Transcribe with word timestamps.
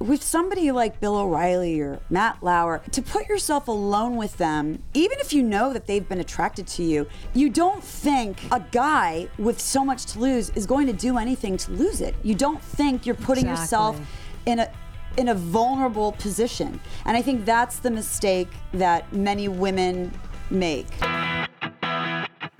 with 0.00 0.22
somebody 0.22 0.72
like 0.72 0.98
Bill 0.98 1.14
O'Reilly 1.16 1.78
or 1.80 2.00
Matt 2.08 2.42
Lauer, 2.42 2.80
to 2.90 3.02
put 3.02 3.28
yourself 3.28 3.68
alone 3.68 4.16
with 4.16 4.38
them, 4.38 4.82
even 4.94 5.18
if 5.20 5.32
you 5.32 5.42
know 5.42 5.74
that 5.74 5.86
they've 5.86 6.08
been 6.08 6.20
attracted 6.20 6.66
to 6.68 6.82
you, 6.82 7.06
you 7.34 7.50
don't 7.50 7.84
think 7.84 8.40
a 8.50 8.60
guy 8.72 9.28
with 9.38 9.60
so 9.60 9.84
much 9.84 10.06
to 10.06 10.18
lose 10.18 10.48
is 10.50 10.64
going 10.66 10.86
to 10.86 10.94
do 10.94 11.18
anything 11.18 11.58
to 11.58 11.70
lose 11.72 12.00
it. 12.00 12.14
You 12.22 12.34
don't 12.34 12.62
think 12.62 13.04
you're 13.04 13.14
putting 13.14 13.44
Exactly. 13.44 13.62
yourself 13.62 14.00
in 14.46 14.58
a 14.60 14.70
in 15.16 15.28
a 15.28 15.34
vulnerable 15.34 16.12
position. 16.12 16.80
And 17.04 17.16
I 17.16 17.20
think 17.22 17.44
that's 17.44 17.80
the 17.80 17.90
mistake 17.90 18.48
that 18.72 19.12
many 19.12 19.48
women 19.48 20.12
make. 20.50 20.86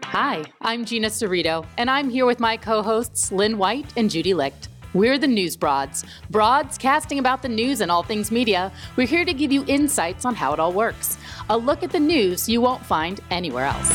Hi, 0.03 0.43
I'm 0.61 0.85
Gina 0.85 1.07
Cerrito, 1.09 1.65
and 1.79 1.89
I'm 1.89 2.11
here 2.11 2.27
with 2.27 2.41
my 2.41 2.57
co 2.57 2.83
hosts, 2.83 3.31
Lynn 3.31 3.57
White 3.57 3.93
and 3.97 4.11
Judy 4.11 4.35
Licht. 4.35 4.69
We're 4.93 5.19
the 5.19 5.29
News 5.29 5.57
Broads, 5.57 6.05
broads 6.31 6.77
casting 6.77 7.21
about 7.21 7.43
the 7.43 7.49
news 7.49 7.81
and 7.81 7.93
all 7.93 8.03
things 8.03 8.33
media. 8.33 8.73
We're 8.97 9.07
here 9.07 9.25
to 9.25 9.33
give 9.33 9.53
you 9.53 9.65
insights 9.69 10.25
on 10.25 10.35
how 10.35 10.53
it 10.53 10.59
all 10.59 10.73
works. 10.73 11.17
A 11.49 11.57
look 11.57 11.85
at 11.85 11.93
the 11.93 12.01
news 12.01 12.49
you 12.49 12.61
won't 12.61 12.85
find 12.85 13.21
anywhere 13.31 13.67
else. 13.67 13.89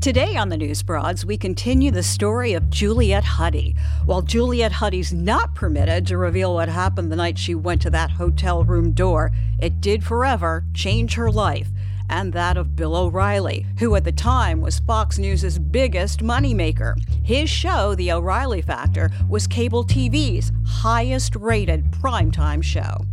Today 0.00 0.36
on 0.36 0.48
the 0.48 0.56
News 0.56 0.80
Broads, 0.84 1.26
we 1.26 1.36
continue 1.36 1.90
the 1.90 2.04
story 2.04 2.52
of 2.52 2.70
Juliet 2.70 3.24
Huddy. 3.24 3.74
While 4.06 4.22
Juliet 4.22 4.70
Huddy's 4.70 5.12
not 5.12 5.56
permitted 5.56 6.06
to 6.06 6.18
reveal 6.18 6.54
what 6.54 6.68
happened 6.68 7.10
the 7.10 7.16
night 7.16 7.36
she 7.36 7.56
went 7.56 7.82
to 7.82 7.90
that 7.90 8.12
hotel 8.12 8.62
room 8.62 8.92
door, 8.92 9.32
it 9.60 9.80
did 9.80 10.04
forever 10.04 10.64
change 10.72 11.14
her 11.14 11.32
life 11.32 11.68
and 12.08 12.32
that 12.32 12.56
of 12.56 12.76
Bill 12.76 12.96
O'Reilly, 12.96 13.66
who 13.78 13.94
at 13.94 14.04
the 14.04 14.12
time 14.12 14.60
was 14.60 14.78
Fox 14.78 15.18
News' 15.18 15.58
biggest 15.58 16.20
moneymaker. 16.20 16.94
His 17.24 17.50
show, 17.50 17.94
The 17.94 18.12
O'Reilly 18.12 18.62
Factor, 18.62 19.10
was 19.28 19.46
cable 19.46 19.84
TV's 19.84 20.52
highest 20.66 21.36
rated 21.36 21.90
primetime 21.92 22.62
show. 22.62 23.04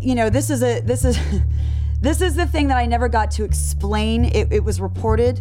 you 0.00 0.14
know 0.14 0.30
this 0.30 0.50
is 0.50 0.62
a 0.62 0.80
this 0.80 1.04
is 1.04 1.18
this 2.00 2.20
is 2.20 2.34
the 2.34 2.46
thing 2.46 2.68
that 2.68 2.78
i 2.78 2.86
never 2.86 3.08
got 3.08 3.30
to 3.30 3.44
explain 3.44 4.24
it, 4.24 4.50
it 4.52 4.64
was 4.64 4.80
reported 4.80 5.40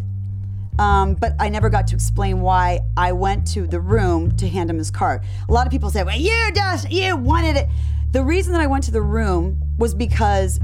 um, 0.77 1.14
but 1.16 1.33
i 1.39 1.47
never 1.50 1.70
got 1.70 1.88
to 1.88 1.95
explain 1.95 2.42
why 2.42 2.80
i 2.97 3.11
went 3.11 3.47
to 3.47 3.66
the 3.67 3.80
room 3.80 4.36
to 4.36 4.47
hand 4.47 4.70
him 4.70 4.77
his 4.77 4.92
card 4.92 5.22
a 5.47 5.52
lot 5.52 5.66
of 5.66 5.72
people 5.72 5.89
say 5.89 6.03
well 6.03 6.17
you 6.17 6.52
just 6.53 6.92
you 6.92 7.16
wanted 7.16 7.55
it 7.55 7.67
the 8.11 8.23
reason 8.23 8.52
that 8.52 8.61
i 8.61 8.67
went 8.67 8.83
to 8.83 8.92
the 8.92 9.02
room 9.02 9.58
was 9.77 9.94
because 9.95 10.59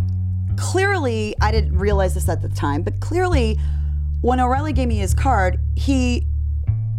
clearly 0.58 1.36
i 1.42 1.52
didn't 1.52 1.78
realize 1.78 2.14
this 2.14 2.30
at 2.30 2.42
the 2.42 2.50
time 2.50 2.81
but 2.81 3.00
clearly 3.00 3.58
when 4.22 4.39
o'reilly 4.39 4.73
gave 4.73 4.88
me 4.88 4.97
his 4.97 5.14
card 5.14 5.59
he 5.75 6.25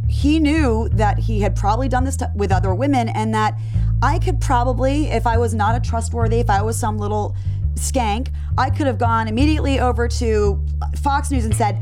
he 0.08 0.38
knew 0.38 0.88
that 0.90 1.18
he 1.18 1.40
had 1.40 1.56
probably 1.56 1.88
done 1.88 2.04
this 2.04 2.16
to, 2.16 2.30
with 2.34 2.52
other 2.52 2.74
women 2.74 3.08
and 3.08 3.34
that 3.34 3.58
I 4.02 4.18
could 4.18 4.40
probably, 4.40 5.06
if 5.06 5.26
I 5.26 5.38
was 5.38 5.54
not 5.54 5.74
a 5.74 5.80
trustworthy, 5.80 6.38
if 6.38 6.50
I 6.50 6.62
was 6.62 6.78
some 6.78 6.98
little 6.98 7.34
skank, 7.74 8.28
I 8.58 8.70
could 8.70 8.86
have 8.86 8.98
gone 8.98 9.28
immediately 9.28 9.80
over 9.80 10.06
to 10.08 10.64
Fox 11.02 11.30
News 11.30 11.44
and 11.44 11.54
said, 11.54 11.80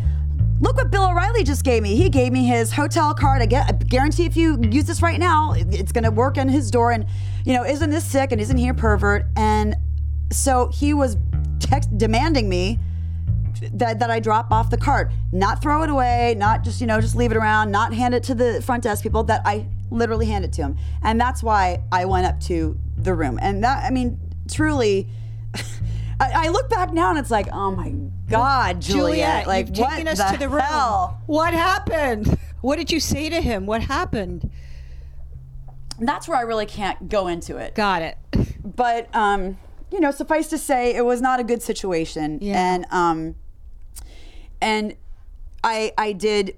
Look 0.60 0.76
what 0.76 0.90
Bill 0.90 1.08
O'Reilly 1.08 1.42
just 1.42 1.64
gave 1.64 1.82
me. 1.82 1.96
He 1.96 2.08
gave 2.08 2.32
me 2.32 2.46
his 2.46 2.72
hotel 2.72 3.12
card. 3.12 3.42
I, 3.42 3.46
get, 3.46 3.68
I 3.68 3.72
guarantee 3.72 4.24
if 4.24 4.36
you 4.36 4.58
use 4.62 4.84
this 4.84 5.02
right 5.02 5.18
now, 5.18 5.52
it's 5.56 5.90
going 5.90 6.04
to 6.04 6.12
work 6.12 6.38
in 6.38 6.48
his 6.48 6.70
door. 6.70 6.92
And, 6.92 7.06
you 7.44 7.52
know, 7.52 7.64
isn't 7.64 7.90
this 7.90 8.04
sick 8.04 8.30
and 8.30 8.40
isn't 8.40 8.56
he 8.56 8.68
a 8.68 8.74
pervert? 8.74 9.26
And 9.36 9.74
so 10.30 10.68
he 10.68 10.94
was 10.94 11.16
text 11.64 11.96
demanding 11.96 12.48
me 12.48 12.78
that, 13.72 13.98
that 13.98 14.10
I 14.10 14.20
drop 14.20 14.50
off 14.50 14.70
the 14.70 14.76
card, 14.76 15.12
not 15.32 15.62
throw 15.62 15.82
it 15.82 15.90
away, 15.90 16.34
not 16.36 16.64
just 16.64 16.80
you 16.80 16.86
know 16.86 17.00
just 17.00 17.16
leave 17.16 17.30
it 17.30 17.36
around, 17.36 17.70
not 17.70 17.92
hand 17.92 18.14
it 18.14 18.22
to 18.24 18.34
the 18.34 18.62
front 18.62 18.82
desk 18.82 19.02
people. 19.02 19.24
That 19.24 19.42
I 19.44 19.66
literally 19.90 20.26
hand 20.26 20.44
it 20.44 20.52
to 20.54 20.62
him, 20.62 20.76
and 21.02 21.20
that's 21.20 21.42
why 21.42 21.82
I 21.92 22.04
went 22.04 22.26
up 22.26 22.40
to 22.42 22.78
the 22.96 23.14
room. 23.14 23.38
And 23.40 23.64
that 23.64 23.84
I 23.84 23.90
mean, 23.90 24.18
truly, 24.50 25.08
I, 26.20 26.46
I 26.46 26.48
look 26.48 26.68
back 26.68 26.92
now 26.92 27.10
and 27.10 27.18
it's 27.18 27.30
like, 27.30 27.48
oh 27.52 27.70
my 27.70 27.94
god, 28.28 28.80
Juliet, 28.80 29.46
like 29.46 29.68
you've 29.68 29.88
taken 29.88 30.08
us 30.08 30.32
to 30.32 30.38
the 30.38 30.48
room. 30.48 30.60
hell? 30.60 31.20
What 31.26 31.54
happened? 31.54 32.38
What 32.64 32.76
did 32.76 32.90
you 32.90 32.98
say 32.98 33.28
to 33.28 33.42
him? 33.42 33.66
What 33.66 33.82
happened? 33.82 34.50
That's 36.00 36.26
where 36.26 36.38
I 36.38 36.40
really 36.40 36.64
can't 36.64 37.10
go 37.10 37.26
into 37.26 37.58
it. 37.58 37.74
Got 37.74 38.00
it. 38.00 38.16
but 38.64 39.14
um, 39.14 39.58
you 39.90 40.00
know, 40.00 40.10
suffice 40.10 40.48
to 40.48 40.58
say, 40.58 40.94
it 40.94 41.04
was 41.04 41.20
not 41.20 41.40
a 41.40 41.44
good 41.44 41.62
situation, 41.62 42.38
Yeah. 42.42 42.74
and 42.74 42.86
um, 42.90 43.34
and 44.60 44.94
I 45.62 45.92
I 45.98 46.12
did 46.12 46.56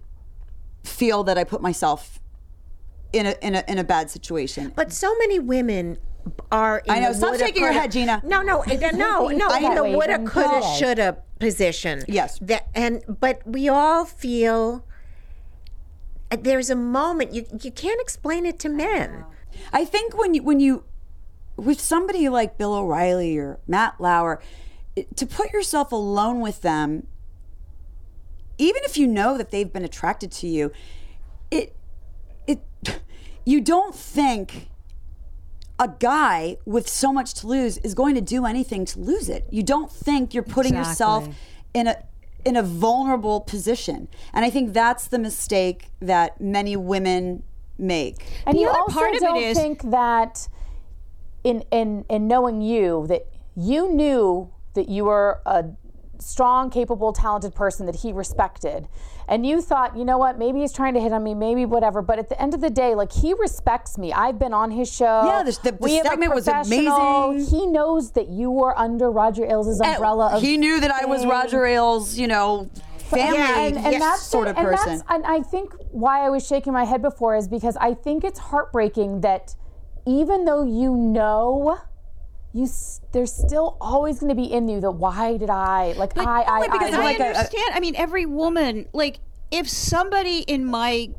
feel 0.85 1.25
that 1.25 1.37
I 1.37 1.45
put 1.45 1.61
myself 1.63 2.19
in 3.13 3.27
a 3.27 3.35
in 3.43 3.55
a 3.55 3.65
in 3.69 3.79
a 3.79 3.85
bad 3.85 4.11
situation. 4.11 4.73
But 4.75 4.93
so 4.93 5.15
many 5.19 5.39
women 5.39 5.99
are. 6.51 6.79
In 6.87 6.91
I 6.91 6.99
know. 7.01 7.13
Stop 7.13 7.37
shaking 7.37 7.63
your 7.63 7.73
head, 7.73 7.93
Gina. 7.93 8.21
No, 8.25 8.43
no, 8.43 8.61
eh, 8.63 8.91
no, 8.93 9.29
no. 9.43 9.49
I 9.49 9.59
In 9.59 9.75
the 9.75 9.85
woulda, 9.85 10.19
coulda, 10.25 10.63
shoulda 10.79 11.19
position. 11.39 12.03
Yes. 12.09 12.39
That 12.41 12.69
and 12.75 13.03
but 13.21 13.43
we 13.47 13.69
all 13.69 14.05
feel. 14.05 14.85
uh, 16.31 16.37
There's 16.41 16.71
a 16.71 16.77
moment 16.77 17.33
you 17.33 17.45
you 17.63 17.71
can't 17.71 18.01
explain 18.01 18.47
it 18.47 18.59
to 18.61 18.69
men. 18.69 19.25
I 19.73 19.85
think 19.85 20.17
when 20.19 20.35
you 20.35 20.43
when 20.43 20.61
you 20.61 20.85
with 21.57 21.81
somebody 21.81 22.29
like 22.29 22.59
Bill 22.59 22.75
O'Reilly 22.75 23.37
or 23.39 23.59
Matt 23.67 24.01
Lauer, 24.01 24.43
to 25.17 25.27
put 25.27 25.53
yourself 25.53 25.93
alone 25.93 26.41
with 26.41 26.63
them, 26.63 27.07
even 28.59 28.83
if 28.85 28.97
you 28.97 29.07
know 29.07 29.37
that 29.37 29.51
they've 29.51 29.73
been 29.73 29.85
attracted 29.85 30.33
to 30.33 30.47
you, 30.47 30.73
it 31.51 31.75
it 32.47 32.61
you 33.45 33.61
don't 33.61 33.95
think 33.95 34.69
a 35.79 35.89
guy 35.89 36.57
with 36.65 36.89
so 36.89 37.13
much 37.13 37.35
to 37.35 37.47
lose 37.47 37.77
is 37.79 37.93
going 37.95 38.15
to 38.15 38.21
do 38.23 38.47
anything 38.47 38.85
to 38.87 38.99
lose 38.99 39.29
it. 39.29 39.47
You 39.51 39.63
don't 39.63 39.91
think 39.93 40.33
you're 40.33 40.43
putting 40.43 40.75
yourself 40.75 41.29
in 41.75 41.87
a 41.87 41.97
in 42.47 42.57
a 42.57 42.63
vulnerable 42.63 43.41
position. 43.41 44.09
And 44.33 44.45
I 44.45 44.51
think 44.51 44.73
that's 44.73 45.09
the 45.09 45.19
mistake 45.19 45.89
that 46.01 46.41
many 46.41 46.77
women 46.77 47.43
make. 47.77 48.25
And 48.47 48.57
The 48.57 48.63
you 48.63 48.69
other 48.69 48.79
also 48.79 48.93
part 48.93 49.11
of 49.11 49.17
it 49.17 49.21
don't 49.21 49.43
is- 49.43 49.59
think 49.59 49.91
that 49.91 50.49
in 51.47 51.63
in 51.71 52.05
in 52.11 52.27
knowing 52.27 52.61
you 52.61 53.07
that 53.09 53.23
you 53.55 53.89
knew 53.93 54.51
that 54.75 54.89
you 54.89 55.05
were 55.05 55.41
a 55.47 55.65
strong, 56.19 56.71
capable, 56.71 57.13
talented 57.13 57.55
person 57.55 57.87
that 57.87 57.97
he 57.97 58.13
respected. 58.13 58.89
And 59.29 59.45
you 59.45 59.61
thought, 59.61 59.97
you 59.97 60.05
know 60.05 60.19
what, 60.19 60.39
maybe 60.39 60.61
he's 60.61 60.73
trying 60.73 60.95
to 60.95 61.01
hit 61.01 61.13
on 61.13 61.23
me, 61.23 61.35
maybe 61.35 61.65
whatever. 61.67 62.01
But 62.01 62.19
at 62.19 62.29
the 62.29 62.41
end 62.41 62.55
of 62.55 62.61
the 62.61 62.71
day, 62.71 62.95
like 62.95 63.13
he 63.13 63.35
respects 63.35 63.99
me. 63.99 64.13
I've 64.13 64.39
been 64.39 64.55
on 64.55 64.71
his 64.71 64.91
show. 64.93 65.23
Yeah, 65.27 65.43
the- 65.43 65.59
the- 65.63 65.73
the 65.73 65.89
segment 66.11 66.35
was 66.35 66.49
amazing. 66.49 67.59
He 67.59 67.67
knows 67.67 68.13
that 68.13 68.29
you 68.29 68.51
were 68.51 68.77
under 68.79 69.11
Roger 69.11 69.45
Ailes' 69.45 69.81
umbrella. 69.81 70.35
Of 70.37 70.43
he 70.43 70.57
knew 70.57 70.81
that 70.81 70.91
I 70.91 71.05
was. 71.07 71.25
Roger 71.27 71.65
Ailes, 71.67 72.17
you 72.17 72.29
know, 72.29 72.69
family 72.99 73.39
and, 73.39 73.77
and 73.77 74.01
that's 74.01 74.23
sort 74.23 74.49
of 74.49 74.57
and 74.57 74.67
person. 74.67 75.03
And 75.09 75.25
I 75.27 75.41
think 75.43 75.75
why 75.91 76.25
I 76.25 76.29
was 76.31 76.47
shaking 76.47 76.73
my 76.73 76.85
head 76.85 77.03
before 77.03 77.37
is 77.37 77.47
because 77.49 77.77
I 77.79 77.95
think 77.95 78.25
it's 78.25 78.39
heartbreaking 78.39 79.21
that 79.21 79.55
even 80.07 80.45
though 80.45 80.65
you 80.65 80.95
know, 80.95 81.79
you 82.53 82.69
there's 83.13 83.33
still 83.33 83.77
always 83.81 84.19
going 84.21 84.31
to 84.31 84.35
be 84.35 84.51
in 84.51 84.69
you 84.69 84.81
that 84.81 84.93
why 84.93 85.37
did 85.37 85.51
I 85.51 85.93
like 85.97 86.17
I 86.17 86.43
I 86.43 86.57
Only 86.57 86.69
because 86.69 86.95
I, 86.95 87.01
I, 87.01 87.05
like 87.05 87.19
a- 87.21 87.23
a- 87.23 87.27
understand. 87.29 87.71
I 87.75 87.81
mean, 87.81 87.97
every 87.97 88.25
woman, 88.27 88.87
like, 88.93 89.19
if 89.51 89.69
somebody 89.69 90.39
in 90.41 90.65
my 90.65 91.11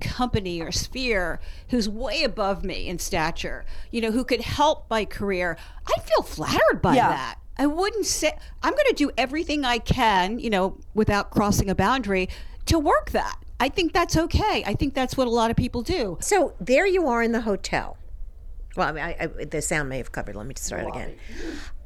company 0.00 0.60
or 0.60 0.72
sphere 0.72 1.40
who's 1.70 1.88
way 1.88 2.24
above 2.24 2.64
me 2.64 2.88
in 2.88 2.98
stature, 2.98 3.64
you 3.90 4.00
know, 4.00 4.10
who 4.10 4.24
could 4.24 4.40
help 4.40 4.88
my 4.90 5.04
career, 5.04 5.56
I'd 5.86 6.02
feel 6.04 6.22
flattered 6.22 6.80
by 6.82 6.96
Yeah. 6.96 7.08
that. 7.08 7.38
I 7.58 7.66
wouldn't 7.66 8.06
say, 8.06 8.32
I'm 8.62 8.72
going 8.72 8.86
to 8.88 8.94
do 8.94 9.10
everything 9.18 9.64
I 9.64 9.78
can, 9.78 10.38
you 10.38 10.48
know, 10.50 10.78
without 10.94 11.30
crossing 11.30 11.68
a 11.70 11.74
boundary 11.74 12.28
to 12.66 12.78
work 12.78 13.10
that. 13.10 13.36
I 13.60 13.68
think 13.68 13.92
that's 13.92 14.16
okay. 14.16 14.64
I 14.66 14.74
think 14.74 14.94
that's 14.94 15.16
what 15.16 15.26
a 15.26 15.30
lot 15.30 15.50
of 15.50 15.56
people 15.56 15.82
do. 15.82 16.16
So 16.20 16.54
there 16.60 16.86
you 16.86 17.06
are 17.08 17.22
in 17.22 17.32
the 17.32 17.42
hotel. 17.42 17.96
Well, 18.76 18.88
I 18.88 18.92
mean, 18.92 19.04
I, 19.04 19.16
I, 19.20 19.44
the 19.44 19.60
sound 19.60 19.88
may 19.88 19.98
have 19.98 20.12
covered. 20.12 20.36
Let 20.36 20.46
me 20.46 20.54
just 20.54 20.66
start 20.66 20.86
again. 20.86 21.16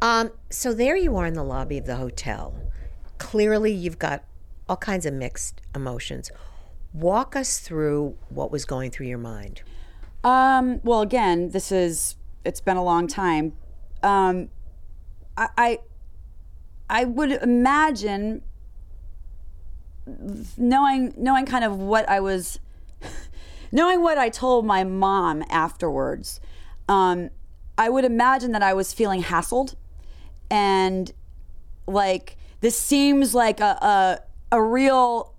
Um, 0.01 0.31
so 0.51 0.73
there 0.73 0.97
you 0.97 1.17
are 1.17 1.27
in 1.27 1.35
the 1.35 1.45
lobby 1.45 1.79
of 1.79 1.87
the 1.87 1.97
hotel. 1.97 2.55
Clearly, 3.19 3.73
you've 3.73 3.99
got 3.99 4.25
all 4.69 4.77
kinds 4.77 5.07
of 5.07 5.15
mixed 5.15 5.61
emotions. 5.75 6.31
Walk 6.93 7.35
us 7.37 7.59
through 7.59 8.17
what 8.29 8.51
was 8.51 8.65
going 8.65 8.91
through 8.91 9.07
your 9.07 9.19
mind. 9.19 9.63
Um, 10.23 10.81
well, 10.83 11.03
again, 11.03 11.51
this 11.51 11.71
is 11.71 12.17
it's 12.45 12.61
been 12.61 12.77
a 12.77 12.85
long 12.85 13.07
time. 13.07 13.53
Um, 14.03 14.49
I, 15.37 15.49
I 15.57 15.79
I 16.89 17.05
would 17.05 17.33
imagine 17.33 18.43
knowing 20.57 21.15
knowing 21.17 21.47
kind 21.47 21.65
of 21.65 21.79
what 21.79 22.09
I 22.09 22.21
was 22.21 22.59
knowing 23.73 24.03
what 24.03 24.19
I 24.19 24.29
told 24.29 24.65
my 24.65 24.85
mom 24.85 25.45
afterwards. 25.51 26.41
Um, 26.89 27.31
I 27.79 27.89
would 27.89 28.05
imagine 28.05 28.53
that 28.53 28.63
I 28.63 28.75
was 28.75 28.93
feeling 28.93 29.23
hassled 29.23 29.75
and 30.51 31.13
like 31.87 32.37
this 32.61 32.79
seems 32.79 33.35
like 33.35 33.61
a, 33.61 33.65
a 33.83 34.21
a 34.53 34.63
real 34.63 35.35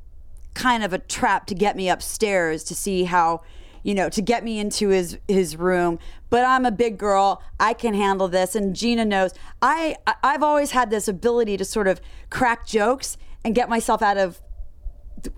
kind 0.53 0.83
of 0.83 0.93
a 0.93 0.99
trap 0.99 1.47
to 1.47 1.55
get 1.55 1.75
me 1.75 1.89
upstairs 1.89 2.63
to 2.65 2.75
see 2.75 3.05
how 3.05 3.41
you 3.87 3.95
know, 3.95 4.09
to 4.09 4.21
get 4.21 4.43
me 4.43 4.59
into 4.59 4.89
his 4.89 5.17
his 5.29 5.55
room. 5.55 5.97
But 6.29 6.43
I'm 6.43 6.65
a 6.65 6.71
big 6.71 6.97
girl. 6.97 7.41
I 7.57 7.73
can 7.73 7.93
handle 7.93 8.27
this. 8.27 8.53
And 8.53 8.75
Gina 8.75 9.05
knows. 9.05 9.31
I 9.61 9.95
I've 10.21 10.43
always 10.43 10.71
had 10.71 10.89
this 10.89 11.07
ability 11.07 11.55
to 11.55 11.63
sort 11.63 11.87
of 11.87 12.01
crack 12.29 12.67
jokes 12.67 13.17
and 13.45 13.55
get 13.55 13.69
myself 13.69 14.01
out 14.01 14.17
of 14.17 14.41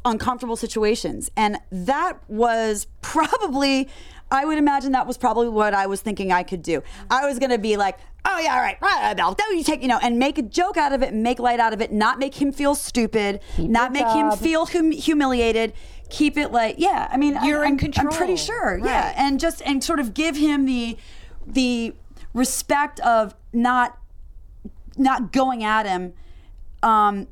uncomfortable 0.03 0.55
situations. 0.55 1.29
And 1.37 1.57
that 1.71 2.17
was 2.27 2.87
probably, 3.01 3.87
I 4.31 4.45
would 4.45 4.57
imagine 4.57 4.91
that 4.91 5.07
was 5.07 5.17
probably 5.17 5.49
what 5.49 5.73
I 5.73 5.87
was 5.87 6.01
thinking 6.01 6.31
I 6.31 6.43
could 6.43 6.61
do. 6.61 6.83
I 7.09 7.25
was 7.25 7.39
going 7.39 7.49
to 7.49 7.57
be 7.57 7.77
like, 7.77 7.97
oh, 8.25 8.39
yeah, 8.39 8.53
all 8.53 8.59
right, 8.59 8.77
right, 8.81 9.15
don't 9.17 9.57
you 9.57 9.63
take, 9.63 9.81
you 9.81 9.87
know, 9.87 9.97
and 10.01 10.19
make 10.19 10.37
a 10.37 10.41
joke 10.43 10.77
out 10.77 10.91
of 10.93 11.01
it, 11.01 11.13
make 11.13 11.39
light 11.39 11.59
out 11.59 11.73
of 11.73 11.81
it, 11.81 11.91
not 11.91 12.19
make 12.19 12.39
him 12.39 12.51
feel 12.51 12.75
stupid, 12.75 13.39
not 13.57 13.91
make 13.91 14.05
him 14.07 14.31
feel 14.31 14.65
hum- 14.67 14.91
humiliated. 14.91 15.73
Keep 16.11 16.37
it 16.37 16.51
like, 16.51 16.75
yeah, 16.77 17.07
I 17.11 17.17
mean, 17.17 17.37
You're 17.43 17.63
in 17.63 17.71
I'm, 17.73 17.91
I'm 17.97 18.07
pretty 18.09 18.35
control. 18.35 18.37
sure, 18.37 18.77
yeah. 18.83 19.13
And 19.15 19.39
just, 19.39 19.61
and 19.65 19.83
sort 19.83 19.99
of 19.99 20.13
give 20.13 20.35
him 20.35 20.65
the, 20.65 20.97
the 21.47 21.93
respect 22.33 22.99
of 22.99 23.33
not 23.53 23.97
not 24.97 25.31
going 25.31 25.63
at 25.63 25.85
him 25.85 26.13
um 26.83 27.27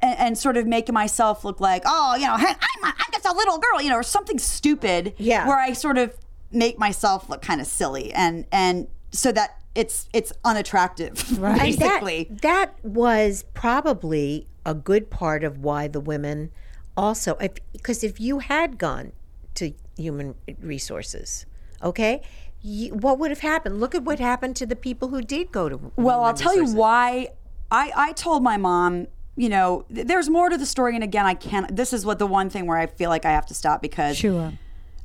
and, 0.00 0.18
and 0.18 0.38
sort 0.38 0.56
of 0.56 0.66
making 0.66 0.94
myself 0.94 1.44
look 1.44 1.60
like 1.60 1.82
oh 1.84 2.14
you 2.14 2.26
know 2.26 2.36
hey, 2.36 2.46
I'm, 2.46 2.84
a, 2.84 2.86
I'm 2.86 3.12
just 3.12 3.26
a 3.26 3.32
little 3.32 3.58
girl 3.58 3.82
you 3.82 3.88
know 3.90 3.96
or 3.96 4.02
something 4.02 4.38
stupid 4.38 5.12
Yeah. 5.18 5.46
where 5.48 5.58
i 5.58 5.72
sort 5.72 5.98
of 5.98 6.16
make 6.52 6.78
myself 6.78 7.28
look 7.28 7.42
kind 7.42 7.60
of 7.60 7.66
silly 7.66 8.12
and 8.12 8.46
and 8.52 8.86
so 9.10 9.32
that 9.32 9.60
it's 9.74 10.08
it's 10.12 10.32
unattractive 10.44 11.24
And 11.42 11.42
that- 11.42 11.58
basically 11.60 12.28
that, 12.42 12.74
was 12.82 13.44
probably 13.54 14.46
a 14.64 14.74
good 14.74 15.10
part 15.10 15.42
of 15.44 15.58
why 15.58 15.88
the 15.88 16.00
women 16.00 16.50
also, 16.96 17.36
if 17.40 17.52
because 17.72 18.04
if 18.04 18.20
you 18.20 18.40
had 18.40 18.76
gone 18.78 19.12
to 19.54 19.72
human 19.96 20.34
resources, 20.60 21.46
okay, 21.82 22.20
you, 22.60 22.94
what 22.94 23.18
would 23.18 23.30
have 23.30 23.40
happened? 23.40 23.80
Look 23.80 23.94
at 23.94 24.02
what 24.02 24.18
happened 24.18 24.56
to 24.56 24.66
the 24.66 24.76
people 24.76 25.08
who 25.08 25.22
did 25.22 25.50
go 25.50 25.68
to. 25.70 25.76
Well, 25.96 26.18
human 26.18 26.26
I'll 26.26 26.34
tell 26.34 26.54
you 26.54 26.66
why. 26.74 27.28
I, 27.70 27.90
I 27.96 28.12
told 28.12 28.42
my 28.42 28.58
mom, 28.58 29.06
you 29.36 29.48
know, 29.48 29.86
th- 29.92 30.06
there's 30.06 30.28
more 30.28 30.50
to 30.50 30.58
the 30.58 30.66
story. 30.66 30.94
And 30.94 31.02
again, 31.02 31.24
I 31.24 31.32
can't, 31.32 31.74
this 31.74 31.94
is 31.94 32.04
what 32.04 32.18
the 32.18 32.26
one 32.26 32.50
thing 32.50 32.66
where 32.66 32.76
I 32.76 32.86
feel 32.86 33.08
like 33.08 33.24
I 33.24 33.30
have 33.30 33.46
to 33.46 33.54
stop 33.54 33.80
because 33.80 34.18
Sure. 34.18 34.52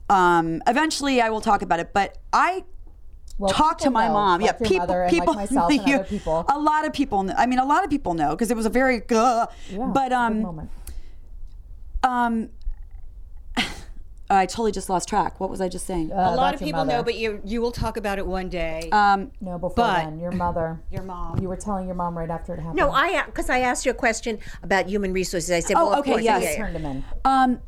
Um, 0.10 0.62
eventually 0.68 1.22
I 1.22 1.30
will 1.30 1.42
talk 1.42 1.62
about 1.62 1.80
it. 1.80 1.94
But 1.94 2.18
I 2.34 2.64
Well, 3.38 3.50
talk 3.52 3.78
to 3.80 3.90
my 3.90 4.08
know, 4.08 4.14
mom. 4.14 4.42
like 4.42 4.56
yeah, 4.62 4.68
people, 4.68 4.78
mother 4.88 5.04
and 5.04 5.12
like 5.12 5.22
people, 5.22 5.34
myself 5.44 5.72
and 5.72 5.88
you- 5.88 5.96
other 5.96 6.04
people. 6.06 6.46
A 6.50 6.60
lot 6.60 6.86
of 6.86 6.94
people. 6.94 7.24
Know, 7.24 7.34
I 7.38 7.46
mean, 7.46 7.60
a 7.60 7.66
lot 7.66 7.84
of 7.84 7.90
people 7.90 8.14
know 8.14 8.32
because 8.32 8.50
it 8.52 8.58
was 8.58 8.66
a 8.66 8.70
very, 8.70 9.02
uh, 9.12 9.48
Yeah, 9.70 9.86
but 9.94 10.10
good 10.10 10.14
um, 10.14 10.42
moment. 10.42 10.70
um, 12.04 12.50
I 14.30 14.46
totally 14.46 14.74
just 14.74 14.90
lost 14.90 15.08
track. 15.08 15.40
What 15.40 15.50
was 15.50 15.62
I 15.62 15.70
just 15.70 15.86
saying? 15.88 16.12
Uh, 16.12 16.16
A 16.34 16.36
lot 16.36 16.54
of 16.54 16.60
people 16.60 16.84
know, 16.84 17.02
but 17.02 17.16
you 17.16 17.40
you 17.46 17.62
will 17.62 17.72
talk 17.72 17.96
about 17.96 18.18
it 18.20 18.28
one 18.28 18.50
day. 18.50 18.90
um, 18.92 19.32
no, 19.40 19.54
before 19.58 19.76
but- 19.86 20.04
then, 20.04 20.20
your 20.20 20.32
mother, 20.34 20.82
Your 20.92 21.04
mom. 21.04 21.40
You 21.40 21.48
were 21.48 21.56
telling 21.56 21.86
your 21.86 21.96
mom 21.96 22.18
right 22.18 22.30
after 22.30 22.54
it 22.54 22.58
happened. 22.60 22.76
No, 22.76 22.92
I 22.92 23.24
because 23.26 23.50
I 23.50 23.60
asked 23.60 23.86
you 23.86 23.92
a 23.92 23.96
question 23.96 24.38
about 24.64 24.88
human 24.88 25.14
resources. 25.14 25.50
I 25.52 25.62
said, 25.62 25.78
Oh, 25.78 25.86
well, 25.86 25.94
of 25.94 26.00
okay, 26.00 26.12
course, 26.12 26.24
yes. 26.24 26.44
yeah, 26.44 26.50
yeah. 26.52 26.58
turned 26.58 26.76
him 26.76 26.86
in. 26.86 27.06
Um, 27.24 27.60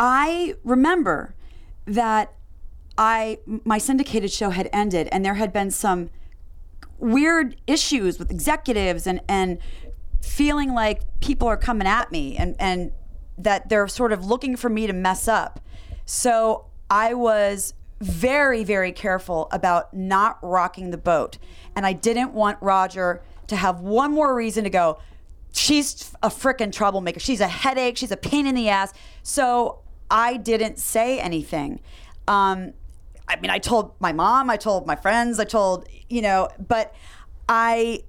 I 0.00 0.54
remember 0.64 1.34
that 1.88 2.32
I 2.96 3.38
my 3.46 3.78
syndicated 3.78 4.30
show 4.30 4.50
had 4.50 4.68
ended, 4.72 5.08
and 5.10 5.24
there 5.24 5.34
had 5.34 5.52
been 5.52 5.70
some 5.70 6.10
weird 6.98 7.56
issues 7.66 8.18
with 8.18 8.30
executives, 8.30 9.06
and 9.06 9.20
and 9.28 9.58
feeling 10.20 10.74
like 10.74 11.02
people 11.20 11.48
are 11.48 11.56
coming 11.56 11.86
at 11.86 12.12
me, 12.12 12.36
and 12.36 12.54
and 12.58 12.92
that 13.36 13.68
they're 13.68 13.88
sort 13.88 14.12
of 14.12 14.24
looking 14.24 14.56
for 14.56 14.68
me 14.68 14.86
to 14.86 14.92
mess 14.92 15.28
up. 15.28 15.60
So 16.04 16.66
I 16.90 17.14
was 17.14 17.74
very 18.00 18.62
very 18.62 18.92
careful 18.92 19.48
about 19.50 19.94
not 19.94 20.38
rocking 20.42 20.90
the 20.90 20.98
boat, 20.98 21.38
and 21.74 21.86
I 21.86 21.92
didn't 21.92 22.32
want 22.32 22.58
Roger 22.60 23.22
to 23.46 23.56
have 23.56 23.80
one 23.80 24.12
more 24.12 24.34
reason 24.34 24.64
to 24.64 24.70
go 24.70 24.98
she's 25.52 26.12
a 26.22 26.28
freaking 26.28 26.72
troublemaker. 26.72 27.20
She's 27.20 27.40
a 27.40 27.48
headache. 27.48 27.96
She's 27.96 28.10
a 28.10 28.16
pain 28.16 28.46
in 28.46 28.54
the 28.54 28.68
ass. 28.68 28.92
So 29.22 29.80
I 30.10 30.36
didn't 30.36 30.78
say 30.78 31.20
anything. 31.20 31.80
Um, 32.26 32.72
I 33.28 33.36
mean, 33.40 33.50
I 33.50 33.58
told 33.58 33.92
my 34.00 34.12
mom, 34.12 34.48
I 34.48 34.56
told 34.56 34.86
my 34.86 34.96
friends, 34.96 35.38
I 35.38 35.44
told, 35.44 35.86
you 36.08 36.22
know, 36.22 36.48
but 36.58 36.94
I, 37.48 38.04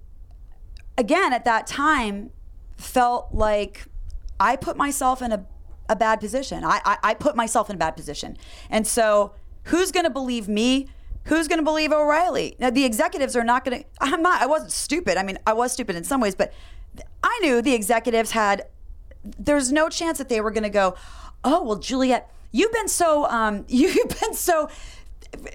again, 0.97 1.33
at 1.33 1.45
that 1.45 1.67
time, 1.67 2.31
felt 2.77 3.33
like 3.33 3.85
I 4.39 4.55
put 4.55 4.77
myself 4.77 5.21
in 5.21 5.33
a, 5.33 5.45
a 5.89 5.95
bad 5.95 6.21
position. 6.21 6.63
I, 6.63 6.79
I, 6.85 6.97
I 7.03 7.13
put 7.13 7.35
myself 7.35 7.69
in 7.69 7.75
a 7.75 7.79
bad 7.79 7.97
position. 7.97 8.37
And 8.69 8.87
so 8.87 9.33
who's 9.63 9.91
going 9.91 10.05
to 10.05 10.09
believe 10.09 10.47
me? 10.47 10.87
Who's 11.25 11.49
going 11.49 11.59
to 11.59 11.65
believe 11.65 11.91
O'Reilly? 11.91 12.55
Now, 12.59 12.69
the 12.69 12.85
executives 12.85 13.35
are 13.35 13.43
not 13.43 13.65
going 13.65 13.81
to, 13.81 13.85
I'm 13.99 14.21
not, 14.21 14.41
I 14.41 14.45
wasn't 14.45 14.71
stupid. 14.71 15.17
I 15.17 15.23
mean, 15.23 15.37
I 15.45 15.51
was 15.51 15.73
stupid 15.73 15.97
in 15.97 16.05
some 16.05 16.21
ways, 16.21 16.33
but 16.33 16.53
I 17.21 17.39
knew 17.41 17.61
the 17.61 17.73
executives 17.73 18.31
had, 18.31 18.67
there's 19.23 19.71
no 19.71 19.89
chance 19.89 20.17
that 20.17 20.29
they 20.29 20.41
were 20.41 20.51
going 20.51 20.63
to 20.63 20.69
go, 20.69 20.95
oh, 21.43 21.63
well, 21.63 21.77
Juliet, 21.77 22.31
you've 22.51 22.71
been 22.71 22.87
so, 22.87 23.25
um, 23.25 23.65
you've 23.67 23.95
been 24.21 24.33
so, 24.33 24.69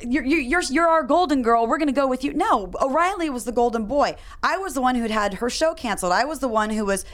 you're, 0.02 0.24
you're, 0.24 0.62
you're, 0.62 0.88
our 0.88 1.02
golden 1.02 1.42
girl. 1.42 1.66
We're 1.66 1.78
going 1.78 1.88
to 1.88 1.94
go 1.94 2.06
with 2.06 2.22
you. 2.24 2.32
No, 2.32 2.70
O'Reilly 2.80 3.28
was 3.28 3.44
the 3.44 3.52
golden 3.52 3.86
boy. 3.86 4.16
I 4.42 4.56
was 4.56 4.74
the 4.74 4.80
one 4.80 4.94
who'd 4.94 5.10
had 5.10 5.34
her 5.34 5.50
show 5.50 5.74
canceled. 5.74 6.12
I 6.12 6.24
was 6.24 6.38
the 6.38 6.48
one 6.48 6.70
who 6.70 6.84
was 6.84 7.04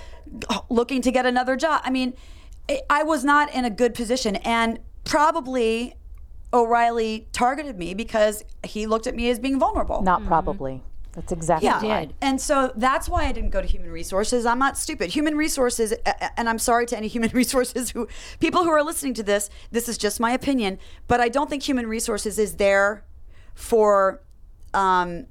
looking 0.68 1.02
to 1.02 1.10
get 1.10 1.26
another 1.26 1.56
job. 1.56 1.80
I 1.84 1.90
mean, 1.90 2.14
I 2.88 3.02
was 3.02 3.24
not 3.24 3.52
in 3.54 3.64
a 3.64 3.70
good 3.70 3.94
position. 3.94 4.36
And 4.36 4.78
probably 5.04 5.94
O'Reilly 6.52 7.26
targeted 7.32 7.78
me 7.78 7.94
because 7.94 8.44
he 8.64 8.86
looked 8.86 9.06
at 9.06 9.14
me 9.14 9.30
as 9.30 9.38
being 9.38 9.58
vulnerable. 9.58 10.02
Not 10.02 10.24
probably. 10.26 10.82
That's 11.12 11.32
exactly 11.32 11.66
Yeah. 11.66 11.82
right. 11.82 12.10
And 12.20 12.40
so 12.40 12.72
that's 12.76 13.08
why 13.08 13.24
I 13.26 13.32
didn't 13.32 13.50
go 13.50 13.60
to 13.60 13.66
human 13.66 13.90
resources. 13.90 14.46
I'm 14.46 14.58
not 14.60 14.78
stupid. 14.78 15.10
Human 15.10 15.36
resources, 15.36 15.92
a- 15.92 15.96
a- 16.06 16.38
and 16.38 16.48
I'm 16.48 16.58
sorry 16.58 16.86
to 16.86 16.96
any 16.96 17.08
human 17.08 17.30
resources 17.34 17.90
who, 17.90 18.06
people 18.38 18.62
who 18.64 18.70
are 18.70 18.82
listening 18.82 19.14
to 19.14 19.22
this, 19.22 19.50
this 19.72 19.88
is 19.88 19.98
just 19.98 20.20
my 20.20 20.30
opinion, 20.32 20.78
but 21.08 21.20
I 21.20 21.28
don't 21.28 21.50
think 21.50 21.62
human 21.64 21.86
resources 21.88 22.38
is 22.38 22.56
there 22.56 23.04
for 23.54 24.22
um, 24.72 25.26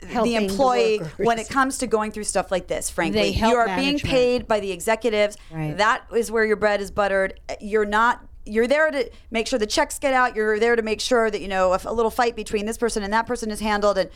the 0.00 0.06
Helping 0.08 0.32
the 0.32 0.36
employee 0.44 0.98
when 1.18 1.38
it 1.38 1.48
comes 1.48 1.78
to 1.78 1.86
going 1.86 2.10
through 2.10 2.24
stuff 2.24 2.50
like 2.50 2.66
this, 2.66 2.90
frankly. 2.90 3.20
They 3.20 3.32
help 3.32 3.52
you 3.52 3.58
are 3.58 3.76
being 3.76 3.98
paid 3.98 4.48
by 4.48 4.58
the 4.60 4.72
executives. 4.72 5.36
Right. 5.50 5.76
That 5.76 6.04
is 6.14 6.30
where 6.30 6.44
your 6.44 6.56
bread 6.56 6.80
is 6.80 6.90
buttered. 6.90 7.38
You're 7.60 7.84
not. 7.84 8.24
You're 8.44 8.66
there 8.66 8.90
to 8.90 9.08
make 9.30 9.46
sure 9.46 9.60
the 9.60 9.66
checks 9.66 10.00
get 10.00 10.12
out. 10.12 10.34
You're 10.34 10.58
there 10.58 10.74
to 10.74 10.82
make 10.82 11.00
sure 11.00 11.30
that 11.30 11.40
you 11.40 11.46
know 11.46 11.72
if 11.74 11.84
a 11.84 11.90
little 11.92 12.10
fight 12.10 12.34
between 12.34 12.66
this 12.66 12.76
person 12.76 13.04
and 13.04 13.12
that 13.12 13.28
person 13.28 13.52
is 13.52 13.60
handled, 13.60 13.96
and 13.96 14.10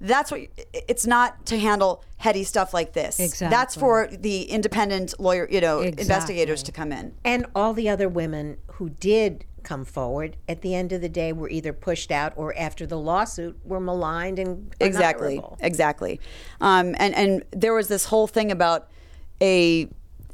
that's 0.00 0.30
what. 0.30 0.40
It's 0.72 1.06
not 1.06 1.46
to 1.46 1.58
handle 1.58 2.04
heady 2.16 2.44
stuff 2.44 2.74
like 2.74 2.92
this. 2.92 3.18
Exactly. 3.18 3.48
That's 3.48 3.74
for 3.74 4.08
the 4.08 4.42
independent 4.42 5.18
lawyer, 5.18 5.48
you 5.50 5.60
know, 5.60 5.80
investigators 5.80 6.62
to 6.64 6.72
come 6.72 6.92
in. 6.92 7.14
And 7.24 7.46
all 7.54 7.72
the 7.72 7.88
other 7.88 8.08
women 8.08 8.58
who 8.72 8.90
did 8.90 9.44
come 9.62 9.84
forward 9.84 10.36
at 10.48 10.62
the 10.62 10.74
end 10.74 10.92
of 10.92 11.00
the 11.00 11.08
day 11.08 11.32
were 11.32 11.48
either 11.48 11.72
pushed 11.72 12.10
out 12.10 12.32
or 12.36 12.56
after 12.56 12.86
the 12.86 12.98
lawsuit 12.98 13.58
were 13.64 13.80
maligned 13.80 14.38
and 14.38 14.74
exactly 14.80 15.38
honorable. 15.38 15.58
exactly 15.60 16.20
um, 16.60 16.94
and 16.98 17.14
and 17.14 17.44
there 17.50 17.74
was 17.74 17.88
this 17.88 18.06
whole 18.06 18.26
thing 18.26 18.50
about 18.50 18.88
a 19.42 19.88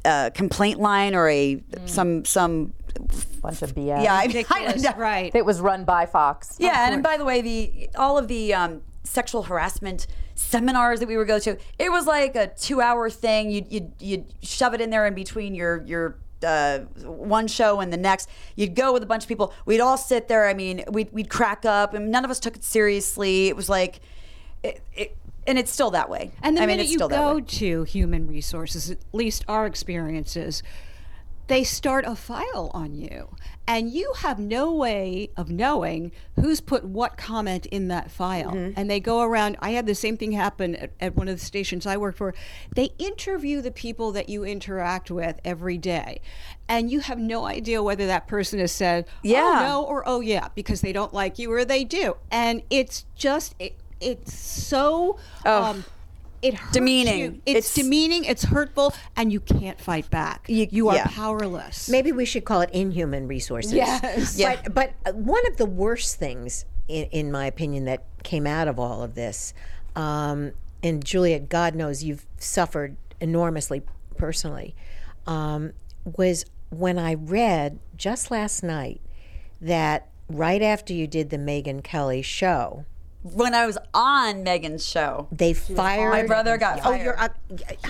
uh, 0.05 0.29
complaint 0.33 0.79
line 0.79 1.13
or 1.13 1.27
a 1.29 1.61
some 1.85 2.23
some 2.25 2.73
Bunch 3.41 3.61
of 3.61 3.75
BS. 3.75 4.03
yeah 4.03 4.13
I, 4.15 4.21
I, 4.23 4.25
Ridiculous, 4.25 4.97
right? 4.97 5.31
It 5.35 5.45
was 5.45 5.61
run 5.61 5.83
by 5.83 6.05
Fox. 6.05 6.55
yeah 6.59 6.85
and, 6.85 6.95
and 6.95 7.03
by 7.03 7.17
the 7.17 7.25
way 7.25 7.41
the 7.41 7.89
all 7.95 8.17
of 8.17 8.27
the 8.27 8.53
um, 8.53 8.81
sexual 9.07 9.43
harassment 9.43 10.07
seminars 10.35 10.99
that 10.99 11.07
we 11.07 11.17
would 11.17 11.27
go 11.27 11.39
to 11.39 11.57
it 11.79 11.91
was 11.91 12.05
like 12.05 12.35
a 12.35 12.47
two 12.47 12.81
hour 12.81 13.09
thing. 13.09 13.49
You'd, 13.49 13.71
you'd 13.71 13.91
you'd 13.99 14.25
shove 14.41 14.73
it 14.73 14.81
in 14.81 14.89
there 14.89 15.07
in 15.07 15.13
between 15.15 15.55
your 15.55 15.83
your 15.85 16.17
uh, 16.45 16.79
one 17.03 17.47
show 17.47 17.79
and 17.79 17.91
the 17.91 17.97
next. 17.97 18.29
You'd 18.55 18.75
go 18.75 18.93
with 18.93 19.01
a 19.01 19.07
bunch 19.07 19.23
of 19.23 19.27
people. 19.27 19.53
We'd 19.65 19.79
all 19.79 19.97
sit 19.97 20.27
there. 20.27 20.47
I 20.47 20.53
mean 20.53 20.83
we'd, 20.89 21.11
we'd 21.11 21.29
crack 21.29 21.65
up 21.65 21.93
and 21.93 22.11
none 22.11 22.25
of 22.25 22.31
us 22.31 22.39
took 22.39 22.55
it 22.55 22.63
seriously. 22.63 23.47
It 23.47 23.55
was 23.55 23.69
like 23.69 23.99
it, 24.63 24.81
it, 24.93 25.17
and 25.47 25.57
it's 25.57 25.71
still 25.71 25.91
that 25.91 26.09
way. 26.09 26.31
And 26.43 26.57
the 26.57 26.61
I 26.61 26.65
mean, 26.65 26.77
minute 26.77 26.83
it's 26.83 26.91
you 26.91 26.97
still 26.97 27.09
go 27.09 27.39
to 27.39 27.83
human 27.83 28.27
resources, 28.27 28.91
at 28.91 28.97
least 29.13 29.45
our 29.47 29.65
experiences, 29.65 30.61
they 31.47 31.63
start 31.63 32.05
a 32.05 32.15
file 32.15 32.71
on 32.73 32.93
you. 32.93 33.29
And 33.69 33.91
you 33.91 34.13
have 34.19 34.39
no 34.39 34.73
way 34.73 35.29
of 35.35 35.49
knowing 35.49 36.13
who's 36.35 36.61
put 36.61 36.85
what 36.85 37.17
comment 37.17 37.65
in 37.65 37.89
that 37.89 38.09
file. 38.09 38.51
Mm-hmm. 38.51 38.79
And 38.79 38.89
they 38.89 39.01
go 39.01 39.21
around. 39.21 39.57
I 39.59 39.71
had 39.71 39.85
the 39.85 39.95
same 39.95 40.15
thing 40.15 40.31
happen 40.31 40.75
at, 40.75 40.91
at 41.01 41.15
one 41.15 41.27
of 41.27 41.37
the 41.37 41.45
stations 41.45 41.85
I 41.85 41.97
worked 41.97 42.17
for. 42.17 42.33
They 42.75 42.91
interview 42.97 43.61
the 43.61 43.71
people 43.71 44.13
that 44.13 44.29
you 44.29 44.45
interact 44.45 45.11
with 45.11 45.39
every 45.43 45.77
day. 45.77 46.21
And 46.69 46.89
you 46.89 47.01
have 47.01 47.19
no 47.19 47.45
idea 47.45 47.83
whether 47.83 48.07
that 48.07 48.27
person 48.27 48.59
has 48.59 48.71
said, 48.71 49.05
Yeah. 49.21 49.43
oh 49.43 49.67
no, 49.67 49.83
or 49.83 50.03
oh 50.05 50.21
yeah, 50.21 50.47
because 50.55 50.79
they 50.79 50.93
don't 50.93 51.13
like 51.13 51.37
you 51.37 51.51
or 51.51 51.65
they 51.65 51.83
do. 51.83 52.15
And 52.31 52.63
it's 52.69 53.05
just, 53.15 53.53
it, 53.59 53.75
it's 53.99 54.33
so. 54.33 55.17
Um, 55.45 55.83
it 56.41 56.53
hurts 56.53 56.73
Demeaning. 56.73 57.19
you. 57.19 57.41
It's, 57.45 57.57
It's- 57.69 57.73
demeaning. 57.73 58.25
It's 58.25 58.43
hurtful, 58.45 58.93
and 59.15 59.31
you 59.31 59.39
can't 59.39 59.79
fight 59.81 60.09
back. 60.09 60.45
You- 60.47 60.67
You, 60.69 60.89
are 60.89 60.95
yeah. 60.95 61.07
powerless. 61.07 61.89
Maybe 61.89 62.11
we 62.11 62.25
should 62.25 62.45
call 62.45 62.61
it 62.61 62.69
inhuman 62.71 63.27
resources. 63.27 63.73
Yes. 63.73 64.37
Yeah. 64.37 64.61
But 64.63 64.73
but 64.73 64.93
uh, 65.05 65.17
one 65.17 65.45
of 65.47 65.57
the 65.57 65.65
worst 65.65 66.17
things, 66.17 66.65
in, 66.87 67.05
in 67.05 67.31
my 67.31 67.45
opinion, 67.47 67.85
that 67.85 68.03
came 68.23 68.45
out 68.47 68.67
of 68.67 68.79
all 68.79 69.01
of 69.03 69.15
this, 69.15 69.53
um, 69.95 70.51
and 70.83 71.03
Juliet, 71.03 71.49
God 71.49 71.73
knows 71.75 72.03
you've 72.03 72.25
suffered 72.37 72.97
enormously 73.19 73.81
personally, 74.17 74.75
um, 75.25 75.73
was 76.17 76.45
when 76.69 76.99
I 76.99 77.13
read 77.15 77.79
just 77.95 78.29
last 78.29 78.61
night 78.63 79.01
that 79.61 80.09
right 80.29 80.61
after 80.61 80.93
you 80.93 81.07
did 81.07 81.29
the 81.29 81.37
Megyn 81.37 81.83
Kelly 81.83 82.21
show, 82.21 82.85
When 83.23 83.53
I 83.53 83.65
was 83.65 83.77
on 83.93 84.45
Megyn's 84.45 84.85
show, 84.87 85.27
they 85.31 85.53
fired 85.53 86.11
my 86.11 86.23
brother 86.23 86.55
got 86.57 86.79
Oh, 86.79 86.83
fired. 86.83 87.03
you're. 87.03 87.19
Uh, 87.19 87.27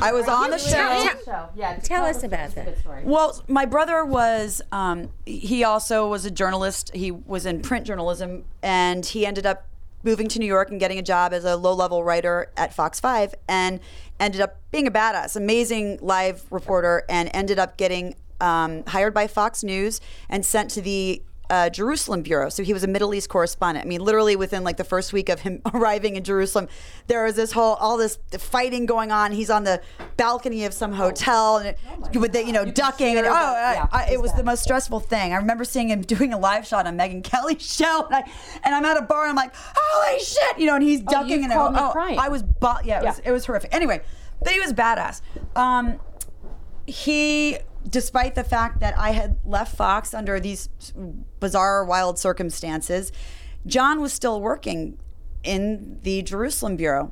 I 0.01 0.11
was 0.11 0.27
on 0.27 0.49
the 0.49 0.57
show. 0.57 1.09
Tell- 1.25 1.51
Yeah, 1.55 1.75
Tell 1.77 2.05
us 2.05 2.23
about 2.23 2.55
that. 2.55 2.75
Well, 3.03 3.43
my 3.47 3.65
brother 3.65 4.03
was, 4.03 4.61
um, 4.71 5.09
he 5.25 5.63
also 5.63 6.07
was 6.09 6.25
a 6.25 6.31
journalist. 6.31 6.91
He 6.95 7.11
was 7.11 7.45
in 7.45 7.61
print 7.61 7.85
journalism, 7.85 8.45
and 8.63 9.05
he 9.05 9.25
ended 9.25 9.45
up 9.45 9.67
moving 10.03 10.27
to 10.29 10.39
New 10.39 10.45
York 10.45 10.71
and 10.71 10.79
getting 10.79 10.97
a 10.97 11.03
job 11.03 11.33
as 11.33 11.43
a 11.45 11.55
low 11.55 11.73
level 11.73 12.03
writer 12.03 12.49
at 12.55 12.73
Fox 12.73 12.99
5 12.99 13.35
and 13.49 13.79
ended 14.19 14.39
up 14.41 14.57
being 14.71 14.87
a 14.87 14.91
badass, 14.91 15.35
amazing 15.35 15.99
live 16.01 16.45
reporter, 16.49 17.03
and 17.09 17.29
ended 17.33 17.59
up 17.59 17.77
getting 17.77 18.15
um, 18.39 18.83
hired 18.87 19.13
by 19.13 19.27
Fox 19.27 19.63
News 19.63 19.99
and 20.29 20.45
sent 20.45 20.69
to 20.71 20.81
the 20.81 21.21
uh, 21.49 21.69
Jerusalem 21.69 22.21
bureau. 22.21 22.49
So 22.49 22.63
he 22.63 22.73
was 22.73 22.83
a 22.83 22.87
Middle 22.87 23.13
East 23.13 23.29
correspondent. 23.29 23.85
I 23.85 23.87
mean, 23.87 24.01
literally 24.01 24.35
within 24.35 24.63
like 24.63 24.77
the 24.77 24.83
first 24.83 25.13
week 25.13 25.29
of 25.29 25.41
him 25.41 25.61
arriving 25.73 26.15
in 26.15 26.23
Jerusalem, 26.23 26.67
there 27.07 27.23
was 27.23 27.35
this 27.35 27.51
whole 27.51 27.75
all 27.75 27.97
this 27.97 28.19
fighting 28.37 28.85
going 28.85 29.11
on. 29.11 29.31
He's 29.31 29.49
on 29.49 29.63
the 29.63 29.81
balcony 30.17 30.65
of 30.65 30.73
some 30.73 30.93
hotel 30.93 31.57
and 31.57 31.67
it, 31.69 32.19
with 32.19 32.33
the, 32.33 32.45
you 32.45 32.51
know 32.51 32.65
ducking 32.65 33.17
and 33.17 33.27
oh, 33.27 33.31
I, 33.31 33.87
I, 33.91 34.09
it 34.11 34.21
was 34.21 34.33
the 34.33 34.43
most 34.43 34.63
stressful 34.63 34.99
thing. 34.99 35.33
I 35.33 35.37
remember 35.37 35.63
seeing 35.63 35.89
him 35.89 36.01
doing 36.17 36.33
a 36.33 36.37
live 36.37 36.65
shot 36.65 36.87
on 36.87 36.97
Megyn 36.97 37.23
Kelly's 37.23 37.61
show, 37.75 38.05
and, 38.05 38.15
I, 38.15 38.31
and 38.63 38.75
I'm 38.75 38.85
at 38.85 38.97
a 38.97 39.01
bar. 39.01 39.23
and 39.23 39.29
I'm 39.31 39.35
like, 39.35 39.53
holy 39.55 40.19
shit, 40.19 40.59
you 40.59 40.65
know, 40.65 40.75
and 40.75 40.83
he's 40.83 41.01
ducking 41.01 41.43
you 41.43 41.51
and 41.51 41.53
oh, 41.53 41.89
crying. 41.91 42.19
I 42.19 42.29
was, 42.29 42.43
bu- 42.43 42.67
yeah, 42.83 43.01
it 43.01 43.05
was 43.05 43.19
Yeah. 43.19 43.29
it 43.29 43.31
was 43.31 43.45
horrific. 43.45 43.73
Anyway, 43.73 44.01
but 44.41 44.53
he 44.53 44.59
was 44.59 44.73
badass. 44.73 45.21
Um, 45.55 45.99
he, 46.85 47.57
despite 47.89 48.35
the 48.35 48.43
fact 48.43 48.79
that 48.79 48.97
I 48.97 49.11
had 49.11 49.37
left 49.45 49.75
Fox 49.75 50.13
under 50.13 50.39
these 50.39 50.69
bizarre, 51.39 51.83
wild 51.85 52.19
circumstances, 52.19 53.11
John 53.65 54.01
was 54.01 54.13
still 54.13 54.41
working 54.41 54.99
in 55.43 55.99
the 56.03 56.21
Jerusalem 56.21 56.75
bureau. 56.75 57.11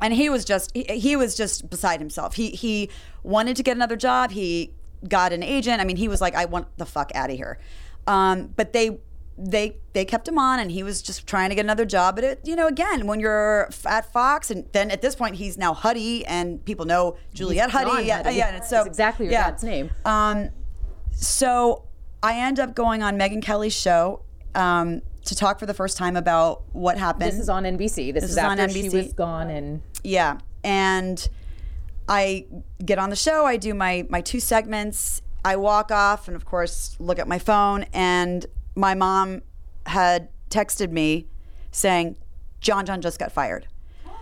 And 0.00 0.14
he 0.14 0.30
was 0.30 0.44
just 0.44 0.70
he, 0.74 0.84
he 0.84 1.16
was 1.16 1.34
just 1.36 1.68
beside 1.70 1.98
himself. 1.98 2.34
He 2.34 2.50
he 2.50 2.88
wanted 3.24 3.56
to 3.56 3.64
get 3.64 3.76
another 3.76 3.96
job. 3.96 4.30
He 4.30 4.72
got 5.08 5.32
an 5.32 5.42
agent. 5.42 5.80
I 5.80 5.84
mean, 5.84 5.96
he 5.96 6.06
was 6.06 6.20
like, 6.20 6.34
I 6.34 6.44
want 6.44 6.68
the 6.76 6.86
fuck 6.86 7.10
out 7.14 7.30
of 7.30 7.36
here. 7.36 7.58
Um, 8.06 8.54
but 8.56 8.72
they 8.72 8.98
they 9.36 9.76
they 9.92 10.04
kept 10.04 10.26
him 10.26 10.38
on, 10.38 10.58
and 10.60 10.70
he 10.70 10.82
was 10.82 11.02
just 11.02 11.26
trying 11.26 11.48
to 11.50 11.54
get 11.54 11.64
another 11.64 11.84
job. 11.84 12.16
But 12.16 12.24
it, 12.24 12.40
you 12.44 12.56
know, 12.56 12.66
again, 12.66 13.06
when 13.06 13.20
you're 13.20 13.70
at 13.86 14.12
Fox, 14.12 14.50
and 14.50 14.66
then 14.72 14.90
at 14.90 15.02
this 15.02 15.14
point, 15.14 15.36
he's 15.36 15.56
now 15.56 15.72
Huddy, 15.72 16.26
and 16.26 16.64
people 16.64 16.84
know 16.84 17.16
Juliet 17.34 17.70
Huddy. 17.70 17.90
John 17.90 18.06
Yeah, 18.06 18.30
yeah. 18.30 18.48
And 18.48 18.56
it's 18.56 18.68
so 18.68 18.76
That's 18.76 18.88
exactly 18.88 19.26
your 19.26 19.32
yeah. 19.32 19.50
dad's 19.50 19.64
name. 19.64 19.90
Um, 20.04 20.50
so 21.12 21.87
I 22.22 22.38
end 22.40 22.58
up 22.58 22.74
going 22.74 23.02
on 23.02 23.16
Megyn 23.18 23.42
Kelly's 23.42 23.74
show 23.74 24.22
um, 24.54 25.02
to 25.24 25.34
talk 25.34 25.58
for 25.58 25.66
the 25.66 25.74
first 25.74 25.96
time 25.96 26.16
about 26.16 26.62
what 26.72 26.98
happened. 26.98 27.30
This 27.30 27.38
is 27.38 27.48
on 27.48 27.64
NBC. 27.64 28.12
This, 28.14 28.24
is, 28.24 28.30
is 28.32 28.38
on 28.38 28.58
after 28.58 28.74
she 28.74 28.84
NBC. 28.88 28.92
was 28.92 29.12
gone, 29.12 29.50
and 29.50 29.82
Yeah, 30.02 30.38
and 30.64 31.28
I 32.08 32.46
get 32.84 32.98
on 32.98 33.10
the 33.10 33.16
show. 33.16 33.44
I 33.44 33.56
do 33.56 33.74
my 33.74 34.06
my 34.08 34.20
two 34.20 34.40
segments. 34.40 35.22
I 35.44 35.56
walk 35.56 35.90
off, 35.92 36.26
and 36.28 36.34
of 36.36 36.44
course, 36.44 36.96
look 36.98 37.18
at 37.18 37.28
my 37.28 37.38
phone. 37.38 37.84
And 37.92 38.44
my 38.74 38.94
mom 38.94 39.42
had 39.86 40.28
texted 40.50 40.90
me 40.90 41.26
saying, 41.70 42.16
"John 42.60 42.84
John 42.86 43.00
just 43.00 43.18
got 43.20 43.30
fired," 43.30 43.68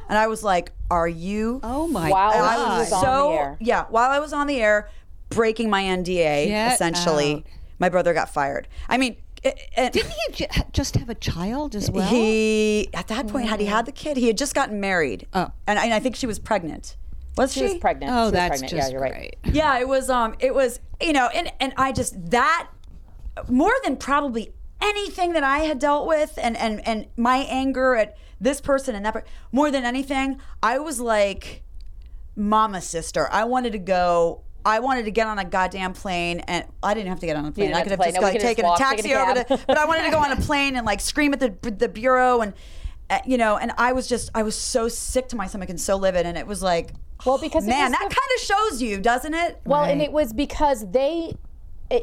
and 0.08 0.18
I 0.18 0.26
was 0.26 0.42
like, 0.44 0.72
"Are 0.90 1.08
you?" 1.08 1.60
oh 1.62 1.86
my 1.86 2.10
While 2.10 2.32
And 2.32 2.42
I 2.42 2.52
I 2.52 2.56
god! 2.56 2.78
was 2.78 2.90
was 2.90 2.92
on 2.92 3.02
so 3.02 3.28
the 3.30 3.34
air. 3.38 3.56
yeah. 3.60 3.84
While 3.88 4.10
I 4.10 4.18
was 4.18 4.32
on 4.34 4.46
the 4.48 4.60
air, 4.60 4.90
breaking 5.30 5.70
my 5.70 5.82
NDA, 5.84 6.46
Get 6.48 6.74
essentially, 6.74 7.34
out. 7.36 7.42
My 7.78 7.88
brother 7.88 8.12
got 8.14 8.28
fired. 8.32 8.68
I 8.88 8.96
mean. 8.98 9.16
It, 9.44 9.60
it, 9.76 9.92
Didn't 9.92 10.10
he 10.12 10.32
ju- 10.32 10.62
just 10.72 10.96
have 10.96 11.08
a 11.08 11.14
child 11.14 11.76
as 11.76 11.88
well? 11.90 12.08
he 12.08 12.88
at 12.94 13.06
that 13.08 13.28
point 13.28 13.48
had 13.48 13.60
he 13.60 13.66
had 13.66 13.86
the 13.86 13.92
kid 13.92 14.16
he 14.16 14.26
had 14.26 14.36
just 14.36 14.54
gotten 14.56 14.80
married 14.80 15.26
Oh. 15.34 15.52
and, 15.68 15.78
and 15.78 15.92
i 15.94 16.00
think 16.00 16.16
she 16.16 16.26
was 16.26 16.38
pregnant 16.40 16.96
was 17.36 17.52
she 17.52 17.62
was 17.62 17.74
pregnant. 17.74 18.10
oh, 18.12 18.28
She 18.28 18.32
that's 18.32 18.60
pregnant. 18.62 18.70
just 18.70 18.88
yeah, 18.88 18.92
you're 18.92 19.00
right. 19.02 19.36
great. 19.42 19.54
yeah 19.54 19.78
it 19.78 19.86
was 19.86 20.08
um 20.10 20.34
it 20.40 20.52
was 20.52 20.80
you 21.00 21.12
know 21.12 21.28
and 21.32 21.52
and 21.60 21.74
i 21.76 21.92
just 21.92 22.30
that 22.30 22.68
more 23.48 23.74
than 23.84 23.96
probably 23.98 24.52
anything 24.80 25.32
that 25.34 25.44
i 25.44 25.58
had 25.60 25.78
dealt 25.78 26.08
with 26.08 26.36
and 26.42 26.56
and 26.56 26.80
and 26.88 27.06
my 27.16 27.36
anger 27.48 27.94
at 27.94 28.16
this 28.40 28.60
person 28.60 28.96
and 28.96 29.04
that 29.04 29.12
per- 29.14 29.24
more 29.52 29.70
than 29.70 29.84
anything 29.84 30.40
i 30.62 30.78
was 30.78 30.98
like 30.98 31.62
mama 32.34 32.80
sister 32.80 33.28
i 33.30 33.44
wanted 33.44 33.70
to 33.72 33.78
go 33.78 34.40
I 34.66 34.80
wanted 34.80 35.04
to 35.04 35.10
get 35.12 35.26
on 35.28 35.38
a 35.38 35.44
goddamn 35.44 35.92
plane, 35.92 36.40
and 36.40 36.64
I 36.82 36.92
didn't 36.92 37.08
have 37.08 37.20
to 37.20 37.26
get 37.26 37.36
on 37.36 37.44
a 37.46 37.52
plane. 37.52 37.72
I 37.72 37.82
could 37.82 37.92
have 37.92 38.00
plane. 38.00 38.10
just 38.14 38.20
No, 38.20 38.26
like, 38.28 38.40
taken 38.40 38.64
a 38.64 38.76
taxi 38.76 39.14
over 39.14 39.34
to. 39.44 39.60
But 39.66 39.78
I 39.78 39.86
wanted 39.86 40.02
to 40.04 40.10
go 40.10 40.18
on 40.18 40.32
a 40.32 40.36
plane 40.40 40.74
and 40.76 40.84
like 40.84 41.00
scream 41.00 41.32
at 41.32 41.40
the 41.40 41.54
the 41.70 41.88
bureau, 41.88 42.40
and 42.40 42.52
uh, 43.08 43.20
you 43.24 43.38
know, 43.38 43.56
and 43.56 43.72
I 43.78 43.92
was 43.92 44.08
just 44.08 44.30
I 44.34 44.42
was 44.42 44.56
so 44.56 44.88
sick 44.88 45.28
to 45.28 45.36
my 45.36 45.46
stomach 45.46 45.70
and 45.70 45.80
so 45.80 45.96
livid, 45.96 46.26
and 46.26 46.36
it 46.36 46.46
was 46.48 46.62
like, 46.62 46.90
Well, 47.24 47.38
because 47.38 47.64
man, 47.66 47.92
that 47.92 48.00
the- 48.10 48.14
kind 48.14 48.30
of 48.36 48.42
shows 48.42 48.82
you, 48.82 49.00
doesn't 49.00 49.34
it? 49.34 49.60
Well, 49.64 49.84
and 49.84 50.02
it 50.02 50.10
was 50.10 50.32
because 50.32 50.90
they, 50.90 51.34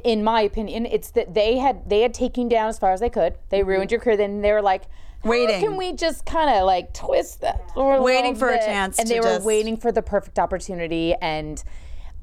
in 0.06 0.24
my 0.24 0.40
opinion, 0.42 0.86
it's 0.86 1.12
that 1.12 1.34
they 1.34 1.58
had 1.58 1.90
they 1.90 2.00
had 2.00 2.14
taken 2.14 2.48
down 2.48 2.70
as 2.70 2.80
far 2.80 2.94
as 2.94 3.02
they 3.02 3.10
could. 3.10 3.36
They 3.50 3.64
ruined 3.64 3.92
your 3.92 4.00
career. 4.00 4.16
Then 4.16 4.42
they 4.42 4.54
were 4.54 4.62
like, 4.62 4.84
how 5.24 5.30
Waiting. 5.30 5.60
can 5.60 5.76
we 5.76 5.92
just 5.94 6.26
kind 6.26 6.50
of 6.50 6.66
like 6.66 6.94
twist 6.94 7.42
that? 7.42 7.62
Waiting 7.76 8.36
for 8.38 8.48
a 8.50 8.58
chance 8.60 8.98
And 9.00 9.10
they 9.10 9.20
were 9.20 9.26
just- 9.36 9.46
waiting 9.46 9.76
for 9.76 9.92
the 9.92 10.02
perfect 10.02 10.40
opportunity. 10.40 11.14
And 11.16 11.62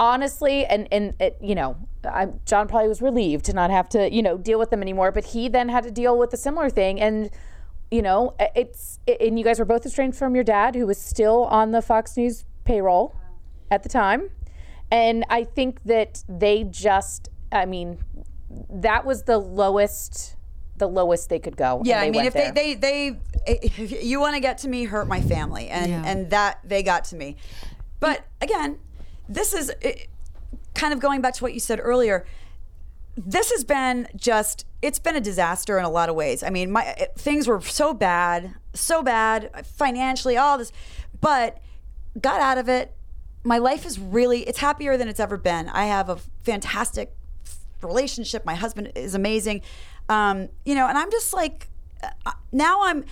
honestly, 0.00 0.64
and 0.66 0.88
and 0.90 1.14
it, 1.20 1.36
you 1.40 1.54
know, 1.54 1.76
I, 2.04 2.26
John 2.46 2.66
probably 2.66 2.88
was 2.88 3.00
relieved 3.00 3.44
to 3.44 3.52
not 3.52 3.70
have 3.70 3.88
to 3.90 4.12
you 4.12 4.22
know 4.22 4.36
deal 4.36 4.58
with 4.58 4.70
them 4.70 4.82
anymore. 4.82 5.12
But 5.12 5.26
he 5.26 5.48
then 5.48 5.68
had 5.68 5.84
to 5.84 5.90
deal 5.92 6.18
with 6.18 6.32
a 6.34 6.36
similar 6.38 6.68
thing 6.70 7.00
and. 7.00 7.30
You 7.92 8.02
know, 8.02 8.34
i- 8.38 8.50
it's 8.54 9.00
and 9.20 9.36
you 9.36 9.44
guys 9.44 9.58
were 9.58 9.64
both 9.64 9.84
estranged 9.84 10.16
from 10.16 10.36
your 10.36 10.44
dad, 10.44 10.76
who 10.76 10.86
was 10.86 10.96
still 10.96 11.46
on 11.46 11.72
the 11.72 11.82
Fox 11.82 12.16
News 12.16 12.44
payroll 12.62 13.16
at 13.68 13.82
the 13.82 13.88
time. 13.88 14.30
And 14.92 15.24
I 15.28 15.42
think 15.42 15.82
that 15.86 16.22
they 16.28 16.62
just, 16.62 17.30
I 17.50 17.66
mean, 17.66 17.98
that 18.70 19.04
was 19.04 19.24
the 19.24 19.38
lowest, 19.38 20.36
the 20.76 20.86
lowest 20.86 21.30
they 21.30 21.40
could 21.40 21.56
go. 21.56 21.82
Yeah, 21.84 21.98
I 22.00 22.10
mean, 22.12 22.26
if 22.26 22.32
they, 22.54 22.74
they, 22.74 22.74
they, 22.74 23.18
if 23.48 24.04
you 24.04 24.20
want 24.20 24.36
to 24.36 24.40
get 24.40 24.58
to 24.58 24.68
me, 24.68 24.84
hurt 24.84 25.08
my 25.08 25.20
family, 25.20 25.66
and 25.68 25.90
and 26.06 26.30
that 26.30 26.60
they 26.62 26.84
got 26.84 27.02
to 27.06 27.16
me. 27.16 27.34
But 27.98 28.24
again, 28.40 28.78
this 29.30 29.54
is 29.54 29.72
it, 29.80 30.08
kind 30.74 30.92
of 30.92 31.00
going 31.00 31.20
back 31.20 31.34
to 31.34 31.44
what 31.44 31.54
you 31.54 31.60
said 31.60 31.80
earlier. 31.82 32.26
This 33.16 33.50
has 33.52 33.64
been 33.64 34.08
just 34.16 34.66
it's 34.82 34.98
been 34.98 35.16
a 35.16 35.20
disaster 35.20 35.78
in 35.78 35.84
a 35.84 35.90
lot 35.90 36.08
of 36.08 36.14
ways. 36.14 36.42
I 36.42 36.50
mean, 36.50 36.70
my 36.72 36.84
it- 36.98 37.12
things 37.16 37.46
were 37.46 37.60
so 37.60 37.94
bad, 37.94 38.54
so 38.74 39.02
bad 39.02 39.50
financially, 39.66 40.36
all 40.36 40.58
this, 40.58 40.72
but 41.20 41.58
got 42.20 42.40
out 42.40 42.58
of 42.58 42.68
it. 42.68 42.92
My 43.44 43.58
life 43.58 43.86
is 43.86 43.98
really 43.98 44.42
it's 44.42 44.58
happier 44.58 44.96
than 44.96 45.08
it's 45.08 45.20
ever 45.20 45.36
been. 45.36 45.68
I 45.68 45.84
have 45.84 46.08
a 46.08 46.16
fantastic 46.42 47.12
relationship. 47.82 48.44
My 48.44 48.54
husband 48.54 48.92
is 48.94 49.14
amazing. 49.14 49.62
Um, 50.08 50.48
you 50.64 50.74
know, 50.74 50.86
and 50.88 50.98
I'm 50.98 51.10
just 51.10 51.32
like 51.32 51.68
uh, 52.26 52.32
now 52.52 52.82
I'm 52.84 53.04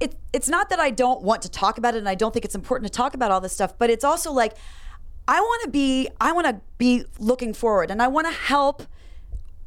it, 0.00 0.14
it's 0.32 0.48
not 0.48 0.70
that 0.70 0.78
I 0.80 0.90
don't 0.90 1.22
want 1.22 1.42
to 1.42 1.50
talk 1.50 1.78
about 1.78 1.94
it 1.94 1.98
and 1.98 2.08
I 2.08 2.14
don't 2.14 2.32
think 2.32 2.44
it's 2.44 2.54
important 2.54 2.92
to 2.92 2.96
talk 2.96 3.14
about 3.14 3.30
all 3.30 3.40
this 3.40 3.52
stuff, 3.52 3.78
but 3.78 3.90
it's 3.90 4.04
also 4.04 4.32
like 4.32 4.56
I 5.26 5.40
want 5.40 5.64
to 5.64 5.70
be 5.70 6.08
I 6.20 6.32
want 6.32 6.46
to 6.46 6.60
be 6.78 7.04
looking 7.18 7.54
forward 7.54 7.90
and 7.90 8.02
I 8.02 8.08
want 8.08 8.26
to 8.26 8.32
help 8.32 8.82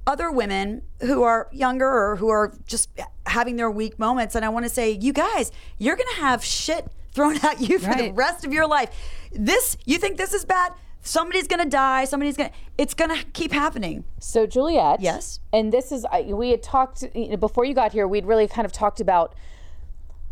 other 0.05 0.31
women 0.31 0.83
who 1.01 1.23
are 1.23 1.49
younger 1.51 1.87
or 1.87 2.15
who 2.15 2.29
are 2.29 2.53
just 2.65 2.89
having 3.25 3.55
their 3.57 3.69
weak 3.69 3.99
moments 3.99 4.35
and 4.35 4.45
I 4.45 4.49
want 4.49 4.65
to 4.65 4.69
say 4.69 4.91
you 4.91 5.13
guys 5.13 5.51
you're 5.77 5.95
going 5.95 6.09
to 6.15 6.21
have 6.21 6.43
shit 6.43 6.87
thrown 7.11 7.37
at 7.43 7.59
you 7.61 7.79
for 7.79 7.95
the 7.95 8.11
rest 8.11 8.45
of 8.45 8.53
your 8.53 8.67
life. 8.67 8.89
This 9.31 9.77
you 9.85 9.97
think 9.97 10.17
this 10.17 10.33
is 10.33 10.45
bad? 10.45 10.73
Somebody's 11.01 11.47
going 11.47 11.63
to 11.63 11.69
die, 11.69 12.05
somebody's 12.05 12.37
going 12.37 12.49
to 12.49 12.55
it's 12.77 12.93
going 12.93 13.15
to 13.15 13.23
keep 13.33 13.51
happening. 13.51 14.03
So 14.19 14.45
Juliet. 14.45 15.01
Yes. 15.01 15.39
And 15.51 15.73
this 15.73 15.91
is 15.91 16.05
we 16.25 16.51
had 16.51 16.61
talked 16.61 17.03
you 17.13 17.29
know, 17.29 17.37
before 17.37 17.65
you 17.65 17.73
got 17.73 17.91
here. 17.91 18.07
We'd 18.07 18.25
really 18.25 18.47
kind 18.47 18.65
of 18.65 18.71
talked 18.71 18.99
about 18.99 19.33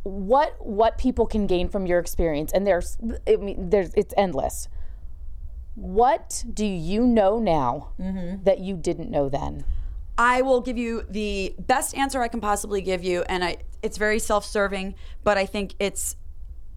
what 0.03 0.55
what 0.63 1.00
people 1.00 1.25
can 1.25 1.48
gain 1.48 1.67
from 1.67 1.88
your 1.88 2.00
experience, 2.00 2.51
and 2.53 2.65
there's 2.65 2.98
I 3.27 3.38
mean 3.38 3.70
there's 3.72 3.91
it's 3.96 4.13
endless. 4.15 4.70
What 5.75 6.44
do 6.51 6.65
you 6.65 7.05
know 7.05 7.39
now 7.39 7.89
mm-hmm. 8.00 8.44
that 8.44 8.60
you 8.60 8.77
didn't 8.77 9.12
know 9.12 9.29
then? 9.29 9.65
I 10.17 10.41
will 10.41 10.62
give 10.62 10.77
you 10.77 11.05
the 11.10 11.53
best 11.60 11.96
answer 11.96 12.22
I 12.22 12.29
can 12.29 12.39
possibly 12.39 12.82
give 12.82 13.03
you, 13.03 13.24
and 13.27 13.44
I 13.44 13.58
it's 13.82 13.98
very 13.98 14.20
self-serving, 14.20 14.96
but 15.24 15.38
I 15.38 15.46
think 15.46 15.75
it's 15.77 16.15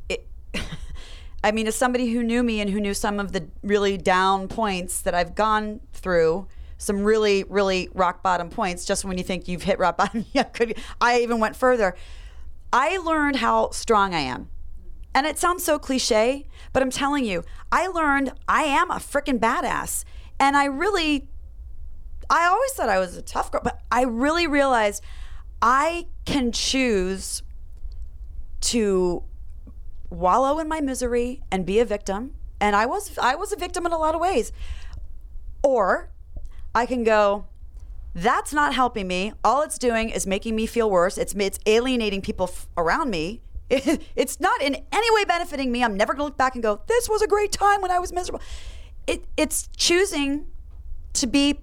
it. 0.09 0.27
I 1.45 1.53
mean, 1.53 1.69
as 1.69 1.77
somebody 1.77 2.13
who 2.13 2.25
knew 2.25 2.43
me 2.43 2.61
and 2.61 2.69
who 2.69 2.81
knew 2.81 2.95
some 2.95 3.21
of 3.21 3.31
the 3.31 3.47
really 3.63 3.97
down 3.97 4.49
points 4.49 5.01
that 5.03 5.15
I've 5.15 5.37
gone 5.37 5.81
through, 5.93 6.49
some 6.79 7.05
really, 7.05 7.45
really 7.45 7.89
rock 7.95 8.25
bottom 8.25 8.51
points, 8.51 8.85
just 8.85 9.05
when 9.05 9.17
you 9.19 9.25
think 9.25 9.47
you've 9.47 9.63
hit 9.63 9.79
rock 9.79 9.97
bottom, 9.99 10.25
yeah, 10.33 10.43
could, 10.43 10.77
I 11.01 11.21
even 11.21 11.39
went 11.39 11.55
further. 11.55 11.95
I 12.73 12.99
learned 12.99 13.37
how 13.37 13.71
strong 13.71 14.15
I 14.15 14.21
am. 14.21 14.51
And 15.15 15.27
it 15.27 15.39
sounds 15.39 15.65
so 15.65 15.79
cliche, 15.79 16.47
but 16.73 16.83
I'm 16.83 16.91
telling 16.91 17.25
you, 17.25 17.45
I 17.73 17.89
learned 17.89 18.33
I 18.47 18.65
am 18.65 18.91
a 18.91 18.97
freaking 18.97 19.39
badass. 19.39 20.05
And 20.39 20.57
I 20.57 20.67
really, 20.67 21.29
I 22.31 22.47
always 22.47 22.73
thought 22.73 22.89
I 22.89 22.99
was 22.99 23.17
a 23.17 23.23
tough 23.23 23.51
girl, 23.51 23.63
but 23.65 23.81
I 23.91 24.03
really 24.03 24.47
realized 24.47 25.03
I 25.61 26.07
can 26.25 26.53
choose 26.53 27.43
to 28.61 29.25
wallow 30.11 30.59
in 30.59 30.69
my 30.69 30.81
misery 30.81 31.43
and 31.51 31.67
be 31.67 31.81
a 31.81 31.85
victim. 31.85 32.35
And 32.61 32.75
I 32.75 32.87
was 32.87 33.17
I 33.19 33.35
was 33.35 33.53
a 33.53 33.57
victim 33.57 33.87
in 33.87 33.93
a 33.93 33.99
lot 33.99 34.15
of 34.15 34.21
ways. 34.21 34.53
Or 35.63 36.11
I 36.75 36.87
can 36.87 37.05
go, 37.05 37.47
that's 38.15 38.53
not 38.53 38.75
helping 38.75 39.07
me. 39.07 39.33
All 39.45 39.63
it's 39.63 39.79
doing 39.79 40.11
is 40.11 40.27
making 40.27 40.57
me 40.57 40.67
feel 40.67 40.91
worse. 40.91 41.19
It's 41.19 41.35
it's 41.35 41.59
alienating 41.67 42.21
people 42.21 42.49
f- 42.53 42.69
around 42.77 43.11
me. 43.11 43.43
it's 44.17 44.41
not 44.41 44.63
in 44.63 44.77
any 44.93 45.15
way 45.15 45.25
benefiting 45.25 45.71
me. 45.71 45.85
I'm 45.85 45.97
never 45.97 46.15
going 46.15 46.21
to 46.21 46.25
look 46.25 46.39
back 46.39 46.55
and 46.55 46.63
go, 46.63 46.81
this 46.87 47.09
was 47.09 47.23
a 47.23 47.27
great 47.27 47.53
time 47.53 47.83
when 47.83 47.91
I 47.91 47.99
was 47.99 48.13
miserable. 48.13 48.41
It 49.07 49.25
it's 49.37 49.69
choosing 49.77 50.47
to 51.15 51.27
be 51.27 51.61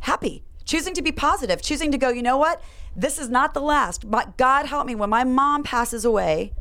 happy, 0.00 0.44
choosing 0.64 0.94
to 0.94 1.02
be 1.02 1.12
positive, 1.12 1.62
choosing 1.62 1.90
to 1.92 1.98
go, 1.98 2.10
you 2.10 2.22
know 2.22 2.36
what? 2.36 2.62
This 2.94 3.18
is 3.18 3.28
not 3.28 3.54
the 3.54 3.60
last. 3.60 4.10
But 4.10 4.36
God 4.36 4.66
help 4.66 4.86
me 4.86 4.94
when 4.94 5.10
my 5.10 5.24
mom 5.24 5.62
passes 5.62 6.04
away. 6.04 6.52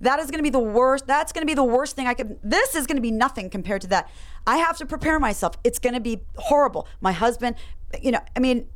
That 0.00 0.20
is 0.20 0.30
going 0.30 0.38
to 0.38 0.42
be 0.44 0.50
the 0.50 0.58
worst. 0.58 1.06
That's 1.06 1.32
going 1.32 1.42
to 1.42 1.46
be 1.46 1.54
the 1.54 1.64
worst 1.64 1.96
thing 1.96 2.06
I 2.06 2.14
could. 2.14 2.38
This 2.42 2.74
is 2.74 2.86
going 2.86 2.96
to 2.96 3.02
be 3.02 3.10
nothing 3.10 3.50
compared 3.50 3.80
to 3.82 3.88
that. 3.88 4.08
I 4.46 4.58
have 4.58 4.76
to 4.78 4.86
prepare 4.86 5.18
myself. 5.18 5.56
It's 5.64 5.78
going 5.78 5.94
to 5.94 6.00
be 6.00 6.20
horrible. 6.36 6.86
My 7.00 7.12
husband, 7.12 7.56
you 8.00 8.12
know, 8.12 8.20
I 8.36 8.40
mean, 8.40 8.68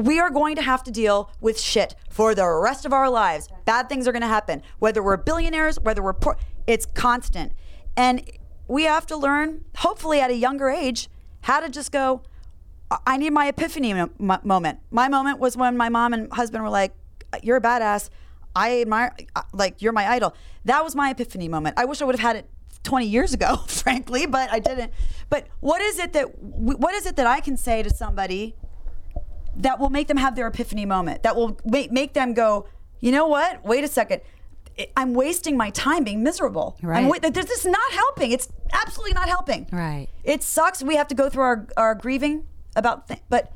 we 0.00 0.18
are 0.18 0.30
going 0.30 0.56
to 0.56 0.62
have 0.62 0.82
to 0.84 0.90
deal 0.90 1.30
with 1.40 1.60
shit 1.60 1.94
for 2.08 2.34
the 2.34 2.48
rest 2.48 2.86
of 2.86 2.92
our 2.92 3.10
lives. 3.10 3.48
Bad 3.66 3.88
things 3.88 4.08
are 4.08 4.12
going 4.12 4.22
to 4.22 4.28
happen, 4.28 4.62
whether 4.78 5.02
we're 5.02 5.18
billionaires, 5.18 5.78
whether 5.78 6.02
we're 6.02 6.14
poor. 6.14 6.38
It's 6.66 6.86
constant. 6.86 7.52
And 7.96 8.22
we 8.66 8.84
have 8.84 9.06
to 9.08 9.16
learn, 9.16 9.64
hopefully 9.76 10.20
at 10.20 10.30
a 10.30 10.34
younger 10.34 10.70
age, 10.70 11.10
how 11.42 11.60
to 11.60 11.68
just 11.68 11.92
go, 11.92 12.22
I 13.06 13.18
need 13.18 13.30
my 13.30 13.48
epiphany 13.48 13.92
mo- 13.92 14.40
moment. 14.42 14.80
My 14.90 15.08
moment 15.08 15.38
was 15.38 15.56
when 15.56 15.76
my 15.76 15.90
mom 15.90 16.14
and 16.14 16.32
husband 16.32 16.64
were 16.64 16.70
like, 16.70 16.94
You're 17.42 17.58
a 17.58 17.60
badass. 17.60 18.08
I 18.56 18.80
admire, 18.80 19.14
like, 19.52 19.80
you're 19.80 19.92
my 19.92 20.10
idol. 20.10 20.34
That 20.64 20.82
was 20.82 20.96
my 20.96 21.10
epiphany 21.10 21.46
moment. 21.46 21.78
I 21.78 21.84
wish 21.84 22.02
I 22.02 22.04
would 22.04 22.16
have 22.16 22.20
had 22.20 22.36
it 22.36 22.50
20 22.82 23.06
years 23.06 23.32
ago, 23.32 23.56
frankly, 23.68 24.26
but 24.26 24.50
I 24.50 24.58
didn't. 24.58 24.92
But 25.28 25.46
what 25.60 25.80
is 25.82 25.98
it 25.98 26.14
that, 26.14 26.38
what 26.38 26.94
is 26.94 27.06
it 27.06 27.16
that 27.16 27.26
I 27.26 27.40
can 27.40 27.56
say 27.56 27.82
to 27.82 27.90
somebody 27.90 28.56
that 29.56 29.78
will 29.78 29.90
make 29.90 30.08
them 30.08 30.16
have 30.16 30.36
their 30.36 30.46
epiphany 30.46 30.86
moment? 30.86 31.22
That 31.22 31.36
will 31.36 31.58
make, 31.64 31.92
make 31.92 32.14
them 32.14 32.34
go, 32.34 32.66
you 33.00 33.12
know 33.12 33.26
what? 33.26 33.64
Wait 33.64 33.84
a 33.84 33.88
second. 33.88 34.22
I'm 34.96 35.14
wasting 35.14 35.56
my 35.56 35.70
time 35.70 36.04
being 36.04 36.22
miserable. 36.22 36.76
Right. 36.82 37.06
Wa- 37.06 37.30
this 37.30 37.50
is 37.50 37.66
not 37.66 37.92
helping. 37.92 38.32
It's 38.32 38.48
absolutely 38.72 39.12
not 39.14 39.28
helping. 39.28 39.68
Right. 39.70 40.08
It 40.24 40.42
sucks. 40.42 40.82
We 40.82 40.96
have 40.96 41.08
to 41.08 41.14
go 41.14 41.28
through 41.28 41.42
our, 41.42 41.66
our 41.76 41.94
grieving 41.94 42.46
about, 42.76 43.08
things, 43.08 43.20
but 43.28 43.52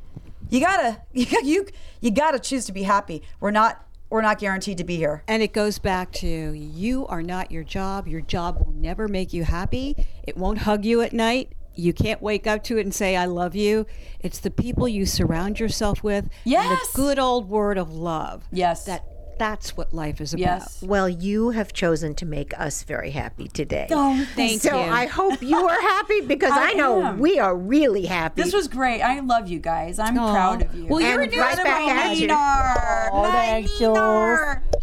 you 0.50 0.60
gotta, 0.60 1.00
you, 1.12 1.26
you, 1.42 1.66
you 2.00 2.10
gotta 2.10 2.38
choose 2.38 2.66
to 2.66 2.72
be 2.72 2.82
happy. 2.82 3.22
We're 3.40 3.52
not, 3.52 3.86
we're 4.10 4.22
not 4.22 4.38
guaranteed 4.38 4.78
to 4.78 4.84
be 4.84 4.96
here. 4.96 5.22
And 5.26 5.42
it 5.42 5.52
goes 5.52 5.78
back 5.78 6.12
to 6.12 6.28
you 6.28 7.06
are 7.06 7.22
not 7.22 7.50
your 7.50 7.64
job. 7.64 8.06
Your 8.06 8.20
job 8.20 8.58
will 8.58 8.72
never 8.72 9.08
make 9.08 9.32
you 9.32 9.44
happy. 9.44 9.96
It 10.24 10.36
won't 10.36 10.58
hug 10.58 10.84
you 10.84 11.00
at 11.00 11.12
night. 11.12 11.52
You 11.76 11.92
can't 11.92 12.22
wake 12.22 12.46
up 12.46 12.62
to 12.64 12.78
it 12.78 12.82
and 12.82 12.94
say, 12.94 13.16
I 13.16 13.24
love 13.26 13.54
you. 13.54 13.86
It's 14.20 14.38
the 14.38 14.50
people 14.50 14.86
you 14.88 15.06
surround 15.06 15.58
yourself 15.60 16.02
with. 16.02 16.24
and 16.24 16.30
Yes. 16.44 16.92
the 16.92 16.96
good 16.96 17.18
old 17.18 17.48
word 17.48 17.78
of 17.78 17.92
love. 17.92 18.44
Yes. 18.52 18.84
That 18.84 19.04
that's 19.36 19.76
what 19.76 19.92
life 19.92 20.20
is 20.20 20.32
about. 20.32 20.40
Yes. 20.40 20.80
Well, 20.80 21.08
you 21.08 21.50
have 21.50 21.72
chosen 21.72 22.14
to 22.14 22.24
make 22.24 22.56
us 22.56 22.84
very 22.84 23.10
happy 23.10 23.48
today. 23.48 23.88
Oh, 23.90 24.24
Thank 24.37 24.62
so 24.62 24.68
you. 24.78 24.84
So 24.84 24.90
I 24.92 25.06
hope 25.06 25.42
you 25.42 25.56
are 25.56 25.80
happy 25.80 26.20
because 26.26 26.52
I 26.52 26.70
I, 26.70 26.72
know 26.74 27.02
am. 27.02 27.18
we 27.18 27.40
are 27.40 27.56
really 27.56 28.06
happy. 28.06 28.42
This 28.44 28.52
was 28.54 28.68
great. 28.68 29.00
I 29.02 29.18
love 29.18 29.48
you 29.48 29.58
guys. 29.58 29.98
I'm 29.98 30.16
Aw. 30.16 30.32
proud 30.32 30.62
of 30.62 30.72
you. 30.76 30.87
Well, 30.87 31.00
you're 31.00 31.20
And 31.20 31.34
a 31.34 31.37
right 31.37 31.56
back 31.56 31.88
at 31.88 32.16
you. 32.16 32.28
Oh, 32.30 33.22
thanks, 33.32 33.76
Jules. 33.76 34.38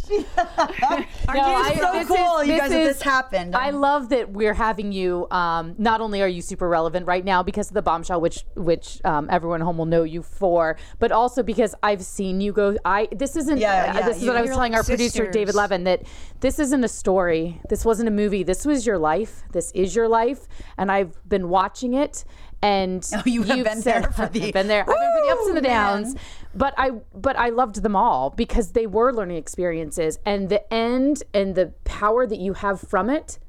Are 0.57 1.05
No, 1.27 1.33
you 1.33 1.41
I- 1.55 1.75
so 1.79 1.91
this 1.93 2.07
cool? 2.07 2.37
is- 2.39 2.47
you 2.47 2.57
guys, 2.57 2.69
that 2.71 2.79
is- 2.81 2.87
this 2.97 3.01
happened. 3.01 3.55
I 3.55 3.69
love 3.71 4.09
that 4.09 4.31
we're 4.31 4.53
having 4.53 4.91
you. 4.91 5.27
Um, 5.31 5.75
not 5.77 6.01
only 6.01 6.21
are 6.21 6.27
you 6.27 6.41
super 6.41 6.67
relevant 6.67 7.07
right 7.07 7.23
now 7.23 7.43
because 7.43 7.69
of 7.69 7.73
the 7.73 7.81
bombshell, 7.81 8.19
which 8.21 8.43
which 8.55 8.99
um, 9.05 9.27
everyone 9.29 9.61
at 9.61 9.65
home 9.65 9.77
will 9.77 9.85
know 9.85 10.03
you 10.03 10.21
for, 10.23 10.77
but 10.99 11.11
also 11.11 11.43
because 11.43 11.75
I've 11.83 12.03
seen 12.03 12.41
you 12.41 12.51
go. 12.53 12.77
I 12.85 13.07
this 13.11 13.35
isn't. 13.35 13.57
Yeah, 13.59 13.69
uh, 13.93 13.99
yeah, 13.99 14.05
this 14.07 14.21
is 14.21 14.27
what 14.27 14.37
I 14.37 14.41
was 14.41 14.51
telling 14.51 14.71
like 14.73 14.79
our 14.79 14.83
producer. 14.83 15.29
David 15.29 15.55
Levin 15.55 15.83
that 15.85 16.03
this 16.39 16.59
isn't 16.59 16.83
a 16.83 16.87
story. 16.89 17.61
This 17.69 17.85
wasn't 17.85 18.07
a 18.07 18.11
movie. 18.11 18.43
This 18.43 18.65
was 18.65 18.85
your 18.85 18.97
life. 18.97 19.43
This 19.51 19.71
is 19.71 19.95
your 19.95 20.07
life, 20.07 20.47
and 20.77 20.91
I've 20.91 21.17
been 21.27 21.49
watching 21.49 21.93
it. 21.93 22.23
And 22.63 23.07
Oh, 23.15 23.21
you 23.25 23.41
have 23.43 23.57
you've 23.57 23.65
been 23.65 23.81
said- 23.81 24.03
there 24.03 24.11
for 24.11 24.27
the- 24.31 24.45
I've 24.47 24.53
been 24.53 24.67
there. 24.67 24.81
I've 24.81 24.87
been 24.87 24.95
for 24.95 25.25
the 25.25 25.31
ups 25.33 25.47
and 25.47 25.57
the 25.57 25.61
downs. 25.61 26.13
man. 26.13 26.23
But 26.53 26.73
I 26.77 26.91
but 27.13 27.37
I 27.37 27.49
loved 27.49 27.81
them 27.83 27.95
all 27.95 28.29
because 28.29 28.71
they 28.73 28.85
were 28.87 29.13
learning 29.13 29.37
experiences, 29.37 30.19
and 30.25 30.49
the 30.49 30.71
end 30.73 31.23
and 31.33 31.55
the 31.55 31.67
power 31.85 32.27
that 32.27 32.39
you 32.39 32.53
have 32.53 32.81
from 32.81 33.09
it 33.09 33.39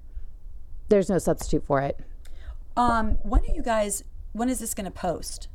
there's 0.88 1.08
no 1.08 1.16
substitute 1.18 1.64
for 1.64 1.80
it. 1.80 1.98
um, 2.76 3.12
when 3.22 3.40
are 3.42 3.54
you 3.54 3.62
guys? 3.62 4.04
When 4.32 4.48
is 4.48 4.58
this 4.60 4.74
going 4.74 4.84
to 4.84 4.90
post? 4.90 5.48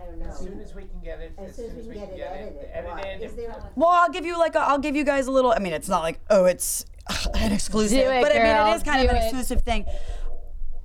I 0.00 0.04
don't 0.06 0.18
know. 0.18 0.26
As 0.26 0.38
soon 0.38 0.60
as 0.60 0.74
we 0.74 0.82
can 0.82 1.00
get 1.02 1.20
it, 1.20 1.32
as 1.38 1.56
soon 1.56 1.76
as 1.78 1.86
we 1.86 1.94
can 1.94 2.16
get 2.16 2.32
it 2.36 2.70
edited. 2.72 3.50
Well, 3.76 3.88
I'll 3.90 4.08
give 4.10 4.24
you 4.24 4.38
like 4.38 4.54
a, 4.54 4.60
I'll 4.60 4.78
give 4.78 4.96
you 4.96 5.04
guys 5.04 5.26
a 5.26 5.30
little. 5.30 5.52
I 5.52 5.58
mean, 5.58 5.72
it's 5.72 5.88
not 5.88 6.02
like 6.02 6.20
oh, 6.30 6.44
it's 6.46 6.84
an 7.34 7.52
exclusive, 7.52 7.98
Do 8.04 8.10
it, 8.10 8.22
but 8.22 8.32
I 8.32 8.34
mean, 8.36 8.44
girl. 8.46 8.72
it 8.72 8.76
is 8.76 8.82
kind 8.82 9.00
Do 9.02 9.08
of 9.08 9.10
an 9.10 9.16
it. 9.16 9.24
exclusive 9.24 9.62
thing. 9.62 9.84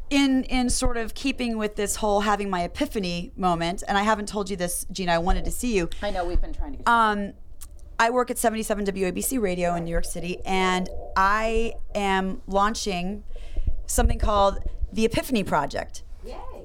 In 0.09 0.43
in 0.45 0.69
sort 0.69 0.95
of 0.95 1.13
keeping 1.13 1.57
with 1.57 1.75
this 1.75 1.97
whole 1.97 2.21
having 2.21 2.49
my 2.49 2.63
epiphany 2.63 3.33
moment, 3.35 3.83
and 3.87 3.97
I 3.97 4.03
haven't 4.03 4.27
told 4.29 4.49
you 4.49 4.55
this, 4.55 4.85
Gina. 4.89 5.11
I 5.11 5.17
wanted 5.17 5.43
to 5.45 5.51
see 5.51 5.75
you. 5.75 5.89
I 6.01 6.11
know 6.11 6.23
we've 6.25 6.39
been 6.39 6.53
trying 6.53 6.77
to. 6.77 6.89
Um, 6.89 7.33
I 7.99 8.11
work 8.11 8.31
at 8.31 8.37
77 8.37 8.85
WABC 8.85 9.41
Radio 9.41 9.75
in 9.75 9.83
New 9.83 9.91
York 9.91 10.05
City, 10.05 10.39
and 10.45 10.87
I 11.17 11.73
am 11.95 12.41
launching 12.47 13.23
something 13.87 14.19
called 14.19 14.59
the 14.93 15.03
Epiphany 15.03 15.43
Project. 15.43 16.03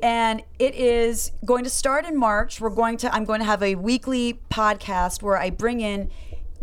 And 0.02 0.42
it 0.58 0.74
is 0.74 1.32
going 1.44 1.64
to 1.64 1.70
start 1.70 2.04
in 2.04 2.16
March. 2.18 2.60
We're 2.60 2.70
going 2.70 2.96
to 2.98 3.14
I'm 3.14 3.24
going 3.24 3.38
to 3.38 3.46
have 3.46 3.62
a 3.62 3.76
weekly 3.76 4.40
podcast 4.50 5.22
where 5.22 5.36
I 5.36 5.50
bring 5.50 5.80
in 5.80 6.10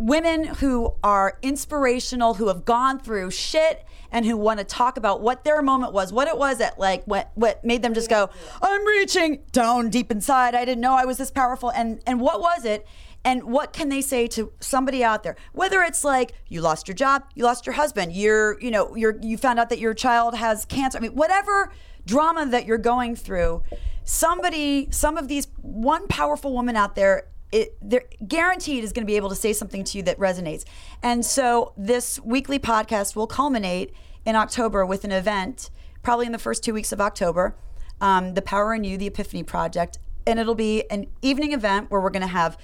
women 0.00 0.44
who 0.44 0.94
are 1.02 1.38
inspirational, 1.42 2.34
who 2.34 2.48
have 2.48 2.64
gone 2.64 2.98
through 2.98 3.30
shit 3.30 3.84
and 4.10 4.24
who 4.24 4.34
want 4.34 4.58
to 4.58 4.64
talk 4.64 4.96
about 4.96 5.20
what 5.20 5.44
their 5.44 5.60
moment 5.60 5.92
was, 5.92 6.10
what 6.10 6.26
it 6.26 6.38
was 6.38 6.56
that 6.58 6.78
like 6.78 7.04
what 7.04 7.30
what 7.34 7.62
made 7.64 7.82
them 7.82 7.92
just 7.92 8.08
go, 8.08 8.30
I'm 8.62 8.86
reaching 8.86 9.42
down 9.52 9.90
deep 9.90 10.10
inside. 10.10 10.54
I 10.54 10.64
didn't 10.64 10.80
know 10.80 10.94
I 10.94 11.04
was 11.04 11.18
this 11.18 11.30
powerful 11.30 11.70
and 11.70 12.00
and 12.06 12.18
what 12.18 12.40
was 12.40 12.64
it? 12.64 12.86
And 13.22 13.44
what 13.44 13.74
can 13.74 13.90
they 13.90 14.00
say 14.00 14.26
to 14.28 14.50
somebody 14.60 15.04
out 15.04 15.22
there? 15.22 15.36
Whether 15.52 15.82
it's 15.82 16.02
like 16.02 16.32
you 16.48 16.62
lost 16.62 16.88
your 16.88 16.94
job, 16.94 17.24
you 17.34 17.44
lost 17.44 17.66
your 17.66 17.74
husband, 17.74 18.14
you're, 18.14 18.58
you 18.60 18.70
know, 18.70 18.96
you're 18.96 19.18
you 19.20 19.36
found 19.36 19.58
out 19.58 19.68
that 19.68 19.78
your 19.78 19.92
child 19.92 20.34
has 20.34 20.64
cancer. 20.64 20.96
I 20.96 21.02
mean, 21.02 21.14
whatever 21.14 21.70
drama 22.06 22.46
that 22.46 22.64
you're 22.64 22.78
going 22.78 23.16
through, 23.16 23.62
somebody, 24.04 24.88
some 24.90 25.18
of 25.18 25.28
these 25.28 25.48
one 25.60 26.08
powerful 26.08 26.54
woman 26.54 26.76
out 26.76 26.94
there 26.94 27.26
it, 27.52 27.76
they're 27.82 28.04
guaranteed 28.26 28.84
is 28.84 28.92
going 28.92 29.04
to 29.04 29.10
be 29.10 29.16
able 29.16 29.28
to 29.28 29.34
say 29.34 29.52
something 29.52 29.84
to 29.84 29.98
you 29.98 30.04
that 30.04 30.18
resonates. 30.18 30.64
And 31.02 31.24
so 31.24 31.72
this 31.76 32.20
weekly 32.20 32.58
podcast 32.58 33.16
will 33.16 33.26
culminate 33.26 33.92
in 34.24 34.36
October 34.36 34.86
with 34.86 35.04
an 35.04 35.12
event, 35.12 35.70
probably 36.02 36.26
in 36.26 36.32
the 36.32 36.38
first 36.38 36.62
two 36.62 36.74
weeks 36.74 36.92
of 36.92 37.00
October, 37.00 37.56
um, 38.00 38.34
the 38.34 38.42
Power 38.42 38.74
in 38.74 38.84
You, 38.84 38.96
the 38.96 39.06
Epiphany 39.06 39.42
Project, 39.42 39.98
and 40.26 40.38
it'll 40.38 40.54
be 40.54 40.88
an 40.90 41.06
evening 41.22 41.52
event 41.52 41.90
where 41.90 42.00
we're 42.00 42.10
going 42.10 42.22
to 42.22 42.28
have 42.28 42.56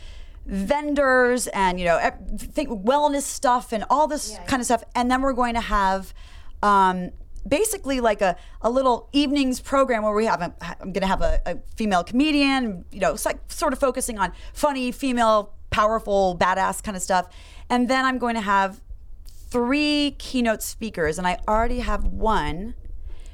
vendors 0.46 1.48
and 1.48 1.80
you 1.80 1.84
know 1.84 1.98
think 2.38 2.68
wellness 2.68 3.22
stuff 3.22 3.72
and 3.72 3.84
all 3.90 4.06
this 4.06 4.38
kind 4.46 4.60
of 4.60 4.66
stuff, 4.66 4.84
and 4.94 5.10
then 5.10 5.22
we're 5.22 5.32
going 5.32 5.54
to 5.54 5.60
have. 5.60 6.14
Um, 6.62 7.10
basically 7.46 8.00
like 8.00 8.20
a, 8.22 8.36
a 8.62 8.70
little 8.70 9.08
evenings 9.12 9.60
program 9.60 10.02
where 10.02 10.14
we 10.14 10.26
have 10.26 10.40
a, 10.40 10.54
I'm 10.80 10.92
going 10.92 11.02
to 11.02 11.06
have 11.06 11.22
a, 11.22 11.40
a 11.46 11.58
female 11.76 12.04
comedian, 12.04 12.84
you 12.90 13.00
know, 13.00 13.16
like 13.24 13.50
sort 13.50 13.72
of 13.72 13.78
focusing 13.78 14.18
on 14.18 14.32
funny 14.52 14.92
female, 14.92 15.52
powerful, 15.70 16.36
badass 16.38 16.82
kind 16.82 16.96
of 16.96 17.02
stuff. 17.02 17.28
And 17.68 17.88
then 17.88 18.04
I'm 18.04 18.18
going 18.18 18.34
to 18.34 18.40
have 18.40 18.80
three 19.26 20.16
keynote 20.18 20.62
speakers, 20.62 21.18
and 21.18 21.26
I 21.26 21.38
already 21.48 21.80
have 21.80 22.04
one 22.04 22.74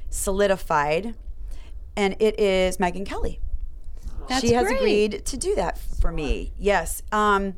solidified, 0.09 1.15
and 1.95 2.15
it 2.19 2.39
is 2.39 2.77
Megyn 2.77 3.05
Kelly. 3.05 3.39
That's 4.29 4.41
she 4.41 4.53
has 4.53 4.67
great. 4.67 4.77
agreed 4.77 5.25
to 5.25 5.37
do 5.37 5.55
that 5.55 5.77
for 5.77 6.11
me. 6.11 6.53
Yes. 6.57 7.01
Um, 7.11 7.55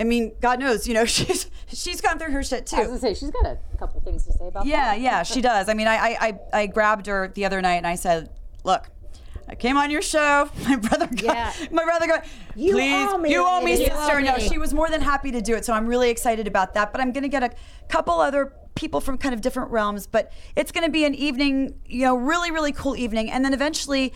I 0.00 0.04
mean, 0.04 0.32
God 0.40 0.58
knows, 0.60 0.88
you 0.88 0.94
know, 0.94 1.04
she's 1.16 1.50
she's 1.68 2.00
gone 2.00 2.18
through 2.18 2.32
her 2.32 2.42
shit 2.42 2.66
too. 2.66 2.76
I 2.76 2.80
was 2.80 2.88
gonna 2.88 3.00
say 3.00 3.14
she's 3.14 3.30
got 3.30 3.44
a 3.46 3.58
couple 3.78 4.00
things 4.00 4.24
to 4.26 4.32
say 4.32 4.48
about 4.48 4.66
Yeah, 4.66 4.92
that. 4.94 5.00
yeah, 5.00 5.10
yeah, 5.18 5.22
she 5.22 5.40
does. 5.42 5.68
I 5.68 5.74
mean, 5.74 5.86
I, 5.86 5.96
I, 5.96 6.16
I, 6.20 6.38
I 6.62 6.66
grabbed 6.66 7.06
her 7.06 7.28
the 7.34 7.44
other 7.44 7.60
night 7.60 7.74
and 7.76 7.86
I 7.86 7.94
said, 7.96 8.30
"Look, 8.64 8.88
I 9.48 9.54
came 9.54 9.76
on 9.76 9.90
your 9.90 10.00
show. 10.02 10.48
My 10.68 10.76
brother, 10.76 11.06
got, 11.06 11.22
Yeah. 11.22 11.52
my 11.70 11.84
brother, 11.84 12.06
got, 12.06 12.24
You 12.56 12.72
please, 12.74 13.08
owe 13.10 13.18
me, 13.18 13.30
you 13.30 13.44
owe 13.46 13.60
me. 13.60 13.76
Sister." 13.76 13.92
owe 13.94 14.18
No, 14.20 14.38
she 14.38 14.56
was 14.58 14.72
more 14.72 14.88
than 14.88 15.02
happy 15.02 15.30
to 15.32 15.40
do 15.42 15.54
it. 15.54 15.64
So 15.66 15.72
I'm 15.74 15.86
really 15.86 16.08
excited 16.08 16.46
about 16.48 16.72
that. 16.74 16.92
But 16.92 17.00
I'm 17.02 17.12
going 17.12 17.24
to 17.24 17.28
get 17.28 17.42
a 17.42 17.50
couple 17.88 18.14
other 18.20 18.52
people 18.76 19.00
from 19.00 19.18
kind 19.18 19.34
of 19.34 19.40
different 19.42 19.70
realms. 19.70 20.06
But 20.06 20.32
it's 20.56 20.72
going 20.72 20.86
to 20.86 20.90
be 20.90 21.04
an 21.04 21.14
evening, 21.14 21.74
you 21.84 22.04
know, 22.04 22.16
really, 22.16 22.50
really 22.50 22.72
cool 22.72 22.96
evening, 22.96 23.30
and 23.30 23.44
then 23.44 23.52
eventually 23.52 24.14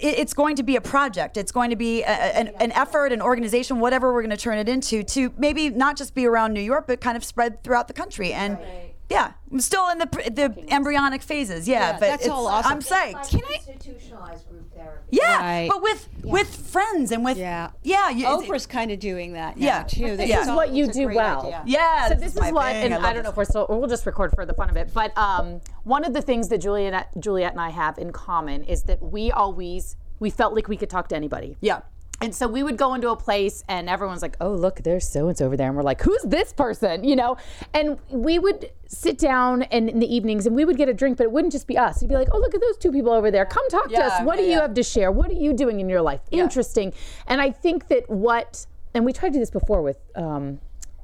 it's 0.00 0.34
going 0.34 0.56
to 0.56 0.62
be 0.62 0.76
a 0.76 0.80
project. 0.80 1.36
It's 1.36 1.52
going 1.52 1.70
to 1.70 1.76
be 1.76 2.02
a, 2.02 2.06
an, 2.06 2.48
an 2.60 2.72
effort, 2.72 3.12
an 3.12 3.22
organization, 3.22 3.80
whatever 3.80 4.12
we're 4.12 4.22
going 4.22 4.30
to 4.30 4.36
turn 4.36 4.58
it 4.58 4.68
into, 4.68 5.02
to 5.02 5.32
maybe 5.38 5.70
not 5.70 5.96
just 5.96 6.14
be 6.14 6.26
around 6.26 6.52
New 6.52 6.60
York, 6.60 6.86
but 6.86 7.00
kind 7.00 7.16
of 7.16 7.24
spread 7.24 7.62
throughout 7.62 7.88
the 7.88 7.94
country. 7.94 8.32
And 8.32 8.58
yeah, 9.08 9.32
I'm 9.52 9.60
still 9.60 9.88
in 9.90 9.98
the 9.98 10.06
pr- 10.06 10.28
the 10.30 10.64
embryonic 10.68 11.22
phases. 11.22 11.68
Yeah, 11.68 11.92
but 11.92 12.00
that's 12.00 12.24
it's, 12.24 12.30
all 12.30 12.46
awesome. 12.48 12.72
I'm 12.72 12.80
psyched. 12.80 13.30
Can 13.30 13.40
I 13.44 13.58
institutionalized 13.68 14.48
group 14.48 14.74
therapy? 14.74 15.00
Yeah, 15.10 15.38
Right. 15.38 15.68
but 15.70 15.80
with 15.82 16.08
with 16.24 16.48
friends 16.48 17.12
and 17.12 17.24
with 17.24 17.36
Yeah. 17.38 17.70
yeah, 17.84 18.10
you, 18.10 18.26
it's- 18.26 18.42
Oprah's 18.48 18.66
kind 18.66 18.90
of 18.90 18.98
doing 18.98 19.34
that 19.34 19.56
now 19.56 19.64
Yeah. 19.66 19.82
too. 19.84 20.16
This 20.16 20.30
It's 20.30 20.42
is 20.48 20.48
what 20.48 20.70
you 20.70 20.88
do 20.88 21.08
well. 21.14 21.42
idea. 21.46 21.62
yeah. 21.66 22.08
So 22.08 22.14
this 22.14 22.34
is 22.34 22.40
my 22.40 22.50
what, 22.50 22.72
thing. 22.72 22.86
and 22.86 22.94
I, 22.94 22.96
love 22.98 23.04
don't 23.04 23.14
know 23.16 23.22
this. 23.22 23.30
if 23.30 23.36
we're 23.36 23.44
still. 23.44 23.66
We'll 23.68 23.86
just 23.88 24.06
record 24.06 24.32
for 24.34 24.44
the 24.44 24.54
fun 24.54 24.70
of 24.70 24.76
it. 24.76 24.92
But 24.92 25.16
um, 25.16 25.60
one 25.84 26.04
of 26.04 26.12
the 26.12 26.22
things 26.22 26.48
that 26.48 26.58
Juliet, 26.58 27.08
Juliet 27.20 27.52
and 27.52 27.60
I 27.60 27.70
have 27.70 27.98
in 27.98 28.10
common 28.12 28.64
is 28.64 28.82
that 28.84 29.00
we 29.02 29.30
always 29.30 29.96
we 30.18 30.30
felt 30.30 30.54
like 30.54 30.66
we 30.66 30.76
could 30.76 30.90
talk 30.90 31.08
to 31.08 31.16
anybody. 31.16 31.56
Yeah. 31.60 31.80
And 32.22 32.34
so 32.34 32.48
we 32.48 32.62
would 32.62 32.78
go 32.78 32.94
into 32.94 33.10
a 33.10 33.16
place 33.16 33.62
and 33.68 33.90
everyone's 33.90 34.22
like, 34.22 34.36
oh, 34.40 34.52
look, 34.52 34.82
there's 34.82 35.06
so 35.06 35.28
and 35.28 35.36
so 35.36 35.46
over 35.46 35.56
there. 35.56 35.68
And 35.68 35.76
we're 35.76 35.82
like, 35.82 36.00
who's 36.00 36.22
this 36.22 36.52
person? 36.52 37.04
You 37.04 37.14
know? 37.14 37.36
And 37.74 37.98
we 38.08 38.38
would 38.38 38.70
sit 38.86 39.18
down 39.18 39.64
and 39.64 39.90
in 39.90 39.98
the 39.98 40.14
evenings 40.14 40.46
and 40.46 40.56
we 40.56 40.64
would 40.64 40.78
get 40.78 40.88
a 40.88 40.94
drink, 40.94 41.18
but 41.18 41.24
it 41.24 41.32
wouldn't 41.32 41.52
just 41.52 41.66
be 41.66 41.76
us. 41.76 41.98
It'd 41.98 42.08
be 42.08 42.14
like, 42.14 42.28
oh, 42.32 42.38
look 42.38 42.54
at 42.54 42.60
those 42.60 42.78
two 42.78 42.90
people 42.90 43.12
over 43.12 43.30
there. 43.30 43.44
Come 43.44 43.68
talk 43.68 43.90
to 43.90 44.02
us. 44.02 44.22
What 44.22 44.36
yeah, 44.36 44.42
do 44.42 44.46
you 44.46 44.56
yeah. 44.56 44.62
have 44.62 44.74
to 44.74 44.82
share? 44.82 45.12
What 45.12 45.30
are 45.30 45.34
you 45.34 45.52
doing 45.52 45.78
in 45.78 45.88
your 45.90 46.00
life? 46.00 46.20
Interesting. 46.30 46.94
And 47.26 47.40
I 47.40 47.50
think 47.50 47.88
that 47.88 48.08
what, 48.08 48.66
and 48.94 49.04
we 49.04 49.12
tried 49.12 49.28
to 49.28 49.34
do 49.34 49.40
this 49.40 49.50
before 49.50 49.82
with 49.82 49.98
um, 50.14 50.60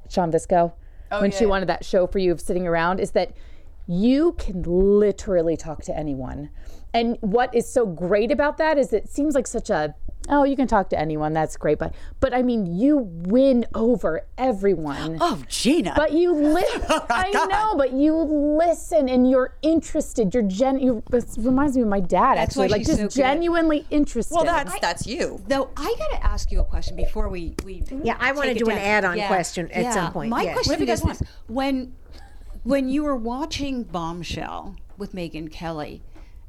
Sean 0.09 0.31
Visco 0.31 0.73
when 1.09 1.29
yeah, 1.31 1.37
she 1.37 1.43
yeah. 1.43 1.49
wanted 1.49 1.69
that 1.69 1.85
show 1.85 2.07
for 2.07 2.17
you 2.17 2.31
of 2.31 2.41
sitting 2.41 2.65
around, 2.65 2.99
is 2.99 3.11
that 3.11 3.35
you 3.85 4.31
can 4.39 4.63
literally 4.63 5.55
talk 5.57 5.83
to 5.83 5.95
anyone. 5.95 6.49
And 6.93 7.17
what 7.21 7.53
is 7.53 7.71
so 7.71 7.85
great 7.85 8.31
about 8.31 8.57
that 8.57 8.77
is 8.77 8.93
it 8.93 9.09
seems 9.09 9.35
like 9.35 9.45
such 9.45 9.69
a 9.69 9.93
oh 10.29 10.43
you 10.43 10.55
can 10.55 10.67
talk 10.67 10.89
to 10.89 10.97
anyone 10.99 11.33
that's 11.33 11.57
great 11.57 11.77
but 11.77 11.93
but 12.19 12.33
I 12.33 12.41
mean 12.41 12.65
you 12.77 12.97
win 12.97 13.65
over 13.75 14.21
everyone. 14.37 15.17
Oh, 15.19 15.41
Gina. 15.47 15.93
But 15.95 16.13
you 16.13 16.33
listen. 16.33 16.81
Oh 16.89 17.05
I 17.09 17.31
God. 17.31 17.49
know, 17.49 17.75
but 17.77 17.93
you 17.93 18.15
listen 18.15 19.09
and 19.09 19.29
you're 19.29 19.55
interested. 19.61 20.33
You're 20.33 20.43
gen. 20.43 20.79
You, 20.79 21.01
this 21.09 21.37
reminds 21.37 21.75
me 21.75 21.81
of 21.83 21.87
my 21.87 21.99
dad 21.99 22.35
That's 22.37 22.51
actually, 22.51 22.67
like 22.69 22.85
just 22.85 22.97
so 22.97 23.03
good. 23.03 23.11
genuinely 23.11 23.85
interested. 23.89 24.35
well, 24.35 24.43
that's 24.43 24.79
that's 24.79 25.07
you. 25.07 25.41
Though 25.47 25.69
I 25.77 25.95
got 25.97 26.11
to 26.19 26.25
ask 26.25 26.51
you 26.51 26.59
a 26.59 26.63
question 26.63 26.95
before 26.95 27.29
we 27.29 27.55
we 27.65 27.83
Yeah, 28.03 28.17
I 28.19 28.31
wanna 28.31 28.49
take 28.49 28.57
it 28.57 28.65
do 28.65 28.71
an 28.71 28.77
add-on 28.77 29.19
question 29.27 29.69
at 29.71 29.93
some 29.93 30.11
point, 30.13 30.29
My 30.29 30.43
yeah. 30.43 30.53
question 30.53 30.87
is 30.87 31.01
this: 31.01 31.23
when 31.47 31.95
when 32.63 32.89
you 32.89 33.03
were 33.03 33.15
watching 33.15 33.83
Bombshell 33.83 34.75
with 34.97 35.13
Megyn 35.13 35.51
Kelly, 35.51 36.01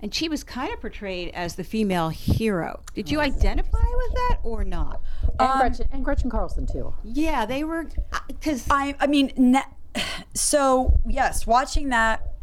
and 0.05 0.15
she 0.15 0.29
was 0.29 0.45
kind 0.45 0.71
of 0.71 0.83
portrayed 0.83 1.31
as 1.33 1.55
the 1.55 1.65
female 1.65 2.11
hero, 2.11 2.83
did 2.93 3.11
you 3.11 3.21
identify 3.21 3.79
with 3.79 4.13
that 4.13 4.39
or 4.43 4.63
not? 4.63 5.01
and 5.41 5.61
Gretchen 5.61 5.89
and 5.93 6.05
Gretchen 6.05 6.29
Carlson 6.29 6.67
too. 6.67 6.93
Yeah, 7.03 7.47
they 7.47 7.65
were 7.65 7.89
because 8.29 8.67
I 8.69 8.95
I 9.01 9.07
mean, 9.07 9.33
ne- 9.35 9.65
so 10.35 10.93
yes, 11.09 11.47
watching 11.47 11.89
that. 11.89 12.35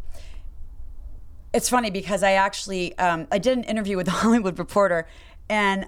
It's 1.53 1.69
funny 1.69 1.91
because 1.91 2.23
I 2.23 2.31
actually 2.31 2.97
um, 2.97 3.27
I 3.31 3.37
did 3.37 3.59
an 3.59 3.63
interview 3.65 3.95
with 3.95 4.07
the 4.07 4.11
Hollywood 4.23 4.57
Reporter, 4.57 5.07
and 5.47 5.85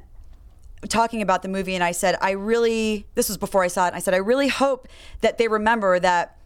talking 0.89 1.23
about 1.23 1.41
the 1.41 1.49
movie, 1.49 1.73
and 1.73 1.83
I 1.83 1.91
said 1.91 2.19
I 2.21 2.31
really 2.31 3.07
this 3.15 3.29
was 3.29 3.39
before 3.39 3.63
I 3.63 3.67
saw 3.67 3.85
it. 3.85 3.87
And 3.87 3.95
I 3.95 3.99
said 3.99 4.13
I 4.13 4.17
really 4.17 4.47
hope 4.47 4.87
that 5.21 5.39
they 5.39 5.47
remember 5.47 5.99
that 5.99 6.37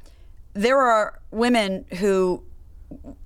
there 0.54 0.80
are 0.80 1.20
women 1.32 1.84
who 1.98 2.44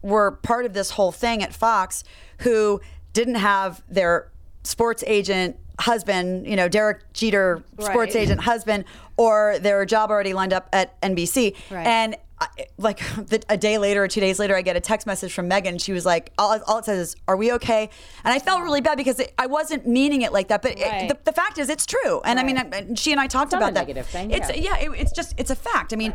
were 0.02 0.32
part 0.32 0.66
of 0.66 0.74
this 0.74 0.92
whole 0.92 1.12
thing 1.12 1.44
at 1.44 1.54
Fox 1.54 2.04
who 2.40 2.82
didn't 3.14 3.36
have 3.36 3.84
their 3.90 4.32
sports 4.64 5.04
agent 5.08 5.58
husband, 5.80 6.46
you 6.48 6.56
know, 6.56 6.68
Derek 6.68 7.12
Jeter 7.14 7.64
sports 7.80 8.16
Right. 8.16 8.24
agent 8.24 8.42
husband, 8.42 8.86
or 9.18 9.58
their 9.60 9.84
job 9.86 10.10
already 10.12 10.34
lined 10.34 10.54
up 10.54 10.70
at 10.74 11.00
NBC. 11.02 11.56
Right. 11.72 11.86
And 11.88 12.16
I, 12.40 12.48
like 12.78 13.00
the, 13.28 13.42
a 13.50 13.58
day 13.58 13.78
later 13.78 14.04
or 14.04 14.08
two 14.08 14.20
days 14.22 14.38
later, 14.40 14.56
I 14.56 14.62
get 14.62 14.76
a 14.76 14.80
text 14.80 15.06
message 15.08 15.34
from 15.34 15.48
Megan. 15.48 15.78
She 15.80 15.92
was 15.92 16.06
like, 16.06 16.32
all, 16.38 16.60
all 16.68 16.78
it 16.80 16.86
says 16.86 17.10
is, 17.10 17.16
"Are 17.28 17.36
we 17.38 17.52
okay?" 17.54 17.90
And 18.24 18.34
I 18.34 18.40
felt 18.40 18.62
really 18.62 18.82
bad 18.82 18.98
because 18.98 19.20
it, 19.20 19.34
I 19.38 19.46
wasn't 19.48 19.88
meaning 19.88 20.22
it 20.24 20.32
like 20.34 20.48
that. 20.50 20.62
But 20.62 20.80
Right. 20.80 21.04
it, 21.04 21.10
the, 21.10 21.32
the 21.32 21.34
fact 21.36 21.58
is, 21.60 21.70
it's 21.70 21.86
true. 21.86 22.22
And 22.22 22.40
I 22.40 22.44
mean, 22.44 22.58
I- 22.58 22.94
she 22.96 23.12
and 23.12 23.20
I 23.22 23.28
talked 23.28 23.54
about 23.54 23.72
a 23.72 23.74
that. 23.74 23.82
negative 23.82 24.08
thing, 24.08 24.32
It's 24.32 24.50
yeah. 24.56 24.76
yeah, 24.80 24.92
it, 24.92 24.92
it's 25.00 25.12
just 25.12 25.34
it's 25.38 25.50
a 25.52 25.56
fact. 25.56 25.94
I 25.94 25.96
mean, 25.98 26.14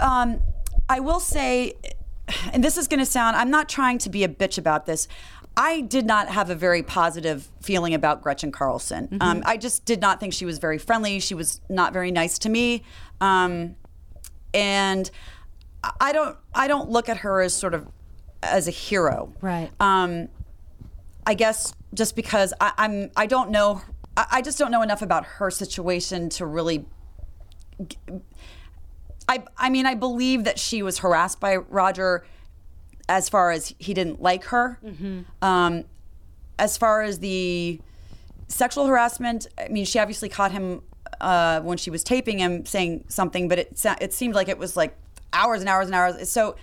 um, 0.00 0.40
I 0.88 1.00
will 1.00 1.20
say, 1.20 1.74
and 2.52 2.62
this 2.62 2.76
is 2.76 2.88
going 2.88 3.00
to 3.00 3.06
sound. 3.06 3.36
I'm 3.36 3.50
not 3.50 3.68
trying 3.68 3.98
to 3.98 4.10
be 4.10 4.24
a 4.24 4.28
bitch 4.28 4.58
about 4.58 4.86
this. 4.86 5.08
I 5.56 5.80
did 5.80 6.06
not 6.06 6.28
have 6.28 6.50
a 6.50 6.54
very 6.54 6.84
positive 6.84 7.48
feeling 7.60 7.92
about 7.92 8.22
Gretchen 8.22 8.52
Carlson. 8.52 9.08
Mm-hmm. 9.08 9.22
Um, 9.22 9.42
I 9.44 9.56
just 9.56 9.84
did 9.84 10.00
not 10.00 10.20
think 10.20 10.32
she 10.32 10.44
was 10.44 10.58
very 10.58 10.78
friendly. 10.78 11.18
She 11.18 11.34
was 11.34 11.60
not 11.68 11.92
very 11.92 12.12
nice 12.12 12.38
to 12.40 12.48
me, 12.48 12.84
um, 13.20 13.74
and 14.54 15.10
I 16.00 16.12
don't. 16.12 16.36
I 16.54 16.68
don't 16.68 16.90
look 16.90 17.08
at 17.08 17.18
her 17.18 17.40
as 17.40 17.54
sort 17.54 17.74
of 17.74 17.88
as 18.42 18.68
a 18.68 18.70
hero. 18.70 19.32
Right. 19.40 19.70
Um, 19.80 20.28
I 21.26 21.34
guess 21.34 21.74
just 21.92 22.16
because 22.16 22.54
I, 22.60 22.72
I'm, 22.78 23.10
I 23.16 23.26
don't 23.26 23.50
know, 23.50 23.82
I, 24.16 24.26
I 24.32 24.42
just 24.42 24.58
don't 24.58 24.70
know 24.70 24.82
enough 24.82 25.02
about 25.02 25.24
her 25.24 25.50
situation 25.50 26.28
to 26.30 26.46
really. 26.46 26.86
I, 29.28 29.44
I 29.58 29.68
mean, 29.68 29.84
I 29.84 29.94
believe 29.94 30.44
that 30.44 30.58
she 30.58 30.82
was 30.82 30.98
harassed 30.98 31.38
by 31.38 31.56
Roger, 31.56 32.24
as 33.08 33.28
far 33.28 33.50
as 33.50 33.74
he 33.78 33.92
didn't 33.94 34.22
like 34.22 34.44
her. 34.44 34.78
Um, 35.42 35.84
as 36.58 36.76
far 36.76 37.02
as 37.02 37.18
the 37.20 37.80
sexual 38.48 38.86
harassment, 38.86 39.46
I 39.58 39.68
mean, 39.68 39.84
she 39.84 39.98
obviously 39.98 40.28
caught 40.28 40.52
him 40.52 40.82
uh, 41.20 41.60
when 41.60 41.78
she 41.78 41.90
was 41.90 42.02
taping 42.02 42.38
him 42.38 42.64
saying 42.64 43.04
something, 43.08 43.48
but 43.48 43.58
it 43.58 43.84
it 44.00 44.12
seemed 44.12 44.34
like 44.34 44.48
it 44.48 44.58
was 44.58 44.76
like 44.76 44.96
hours 45.32 45.60
and 45.60 45.68
hours 45.68 45.86
and 45.86 45.94
hours. 45.94 46.28
So 46.28 46.56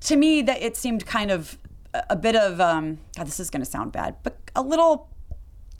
to 0.00 0.16
me, 0.16 0.42
that 0.42 0.60
it 0.60 0.76
seemed 0.76 1.06
kind 1.06 1.30
of 1.30 1.56
a, 1.94 2.02
a 2.10 2.16
bit 2.16 2.36
of 2.36 2.60
um, 2.60 2.98
God. 3.16 3.26
This 3.26 3.40
is 3.40 3.50
going 3.50 3.64
to 3.64 3.70
sound 3.70 3.92
bad, 3.92 4.16
but 4.22 4.36
a 4.54 4.62
little 4.62 5.08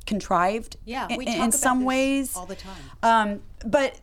contrived. 0.07 0.77
Yeah, 0.85 1.07
in, 1.11 1.17
we 1.19 1.27
in 1.27 1.33
talk 1.33 1.49
about 1.49 1.55
some 1.55 1.79
this 1.81 1.87
ways 1.87 2.37
all 2.37 2.47
the 2.47 2.57
time. 2.57 2.83
Um, 3.03 3.43
but 3.65 4.01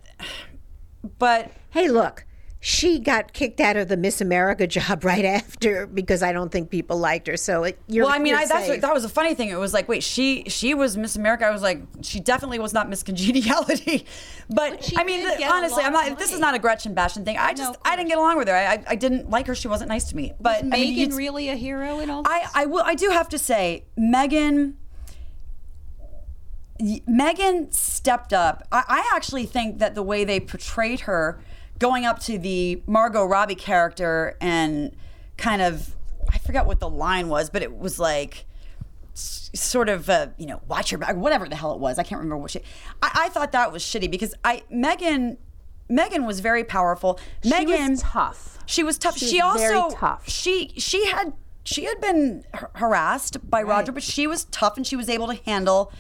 but 1.18 1.52
Hey, 1.76 1.90
look, 1.90 2.24
she 2.66 2.98
got 2.98 3.32
kicked 3.32 3.62
out 3.62 3.78
of 3.78 3.90
the 3.90 3.96
Miss 3.96 4.22
America 4.22 4.66
job 4.66 5.04
right 5.06 5.24
after 5.24 5.86
because 5.86 6.24
I 6.24 6.34
don't 6.34 6.52
think 6.52 6.72
people 6.72 6.98
liked 6.98 7.28
her. 7.28 7.38
So 7.38 7.64
it, 7.64 7.80
you're, 7.88 8.06
well, 8.06 8.14
I 8.16 8.18
mean, 8.18 8.34
I, 8.34 8.48
that's 8.48 8.68
what, 8.68 8.82
that 8.82 8.92
was 8.92 9.06
a 9.06 9.10
funny 9.10 9.36
thing. 9.36 9.50
It 9.50 9.60
was 9.60 9.72
like, 9.72 9.88
wait, 9.88 10.02
she 10.02 10.46
she 10.48 10.74
was 10.74 10.98
Miss 10.98 11.16
America. 11.16 11.46
I 11.46 11.52
was 11.52 11.62
like, 11.62 11.84
she 12.02 12.20
definitely 12.20 12.58
was 12.58 12.74
not 12.74 12.90
Miss 12.90 13.04
Congeniality. 13.04 14.06
But, 14.48 14.84
she 14.84 14.96
I 14.96 15.04
mean, 15.04 15.22
did 15.22 15.34
the- 15.34 15.40
get 15.40 15.50
a 15.50 15.54
honestly, 15.54 15.84
I'm 15.84 15.92
not. 15.92 16.20
This 16.20 16.32
is 16.32 16.40
not 16.40 16.54
a 16.54 16.60
Gretchen 16.60 16.94
bashing 16.94 17.26
thing. 17.26 17.36
I 17.38 17.54
just 17.54 17.80
I 17.84 17.96
didn't 17.96 18.10
get 18.10 18.20
along 18.20 18.38
with 18.38 18.48
her. 18.48 18.56
I, 18.56 18.74
I 18.74 18.84
I 18.90 18.96
didn't 18.96 19.30
like 19.30 19.48
her. 19.48 19.56
She 19.56 19.68
wasn't 19.68 19.90
nice 19.90 20.06
to 20.10 20.16
me. 20.16 20.34
But 20.40 20.64
was 20.64 20.74
I 20.74 20.78
mean, 20.78 21.10
Megyn 21.10 21.16
really 21.16 21.50
a 21.50 21.56
hero 21.56 22.00
in 22.00 22.12
all 22.12 22.22
this? 22.24 22.32
I, 22.32 22.64
I 22.64 22.66
will 22.68 22.84
I 22.84 22.94
do 22.94 23.10
have 23.10 23.28
to 23.30 23.40
say 23.40 23.86
Megyn 23.98 24.76
Megyn 26.80 27.74
stepped 27.74 28.34
up. 28.34 28.68
I, 28.72 28.84
I 28.88 29.12
actually 29.16 29.46
think 29.46 29.80
that 29.80 29.96
the 29.96 30.04
way 30.04 30.26
they 30.26 30.40
portrayed 30.40 31.02
her 31.02 31.40
going 31.80 32.06
up 32.06 32.20
to 32.22 32.38
the 32.38 32.82
Margot 32.88 33.26
Robbie 33.26 33.56
character 33.56 34.38
and 34.42 34.96
kind 35.38 35.62
of 35.62 35.96
I 36.30 36.38
forget 36.40 36.66
what 36.66 36.80
the 36.80 36.90
line 36.90 37.30
was, 37.30 37.50
but 37.50 37.62
it 37.62 37.78
was 37.78 38.00
like 38.00 38.46
sort 39.14 39.88
of 39.88 40.10
uh, 40.10 40.28
you 40.38 40.46
know 40.46 40.62
watch 40.68 40.92
your 40.92 41.00
back 41.00 41.16
whatever 41.16 41.48
the 41.48 41.56
hell 41.56 41.72
it 41.74 41.80
was 41.80 41.98
i 41.98 42.04
can't 42.04 42.20
remember 42.20 42.36
what 42.36 42.52
she 42.52 42.60
i, 43.02 43.22
I 43.26 43.30
thought 43.30 43.54
that 43.54 43.72
was 43.72 43.82
shitty 43.82 44.12
because 44.12 44.36
i 44.44 44.64
megyn 44.70 45.38
megyn 45.90 46.28
was 46.28 46.42
very 46.42 46.66
powerful 46.66 47.18
She 47.42 47.50
megyn 47.50 47.92
was 47.92 48.02
tough. 48.02 48.60
she 48.66 48.84
was 48.84 48.98
tough. 48.98 49.18
She 49.18 49.28
She, 49.28 49.42
was 49.42 49.62
also 49.72 49.96
tough. 49.96 50.28
She 50.28 50.74
she 50.78 51.06
had 51.06 51.32
she 51.64 51.86
had 51.86 52.02
been 52.02 52.44
harassed 52.76 53.50
by 53.50 53.64
Roger, 53.64 53.92
but 53.94 54.04
she 54.04 54.28
was 54.28 54.44
tough 54.46 54.76
and 54.76 54.86
she 54.86 54.96
was 54.98 55.08
able 55.08 55.28
to 55.28 55.36
handle 55.46 55.92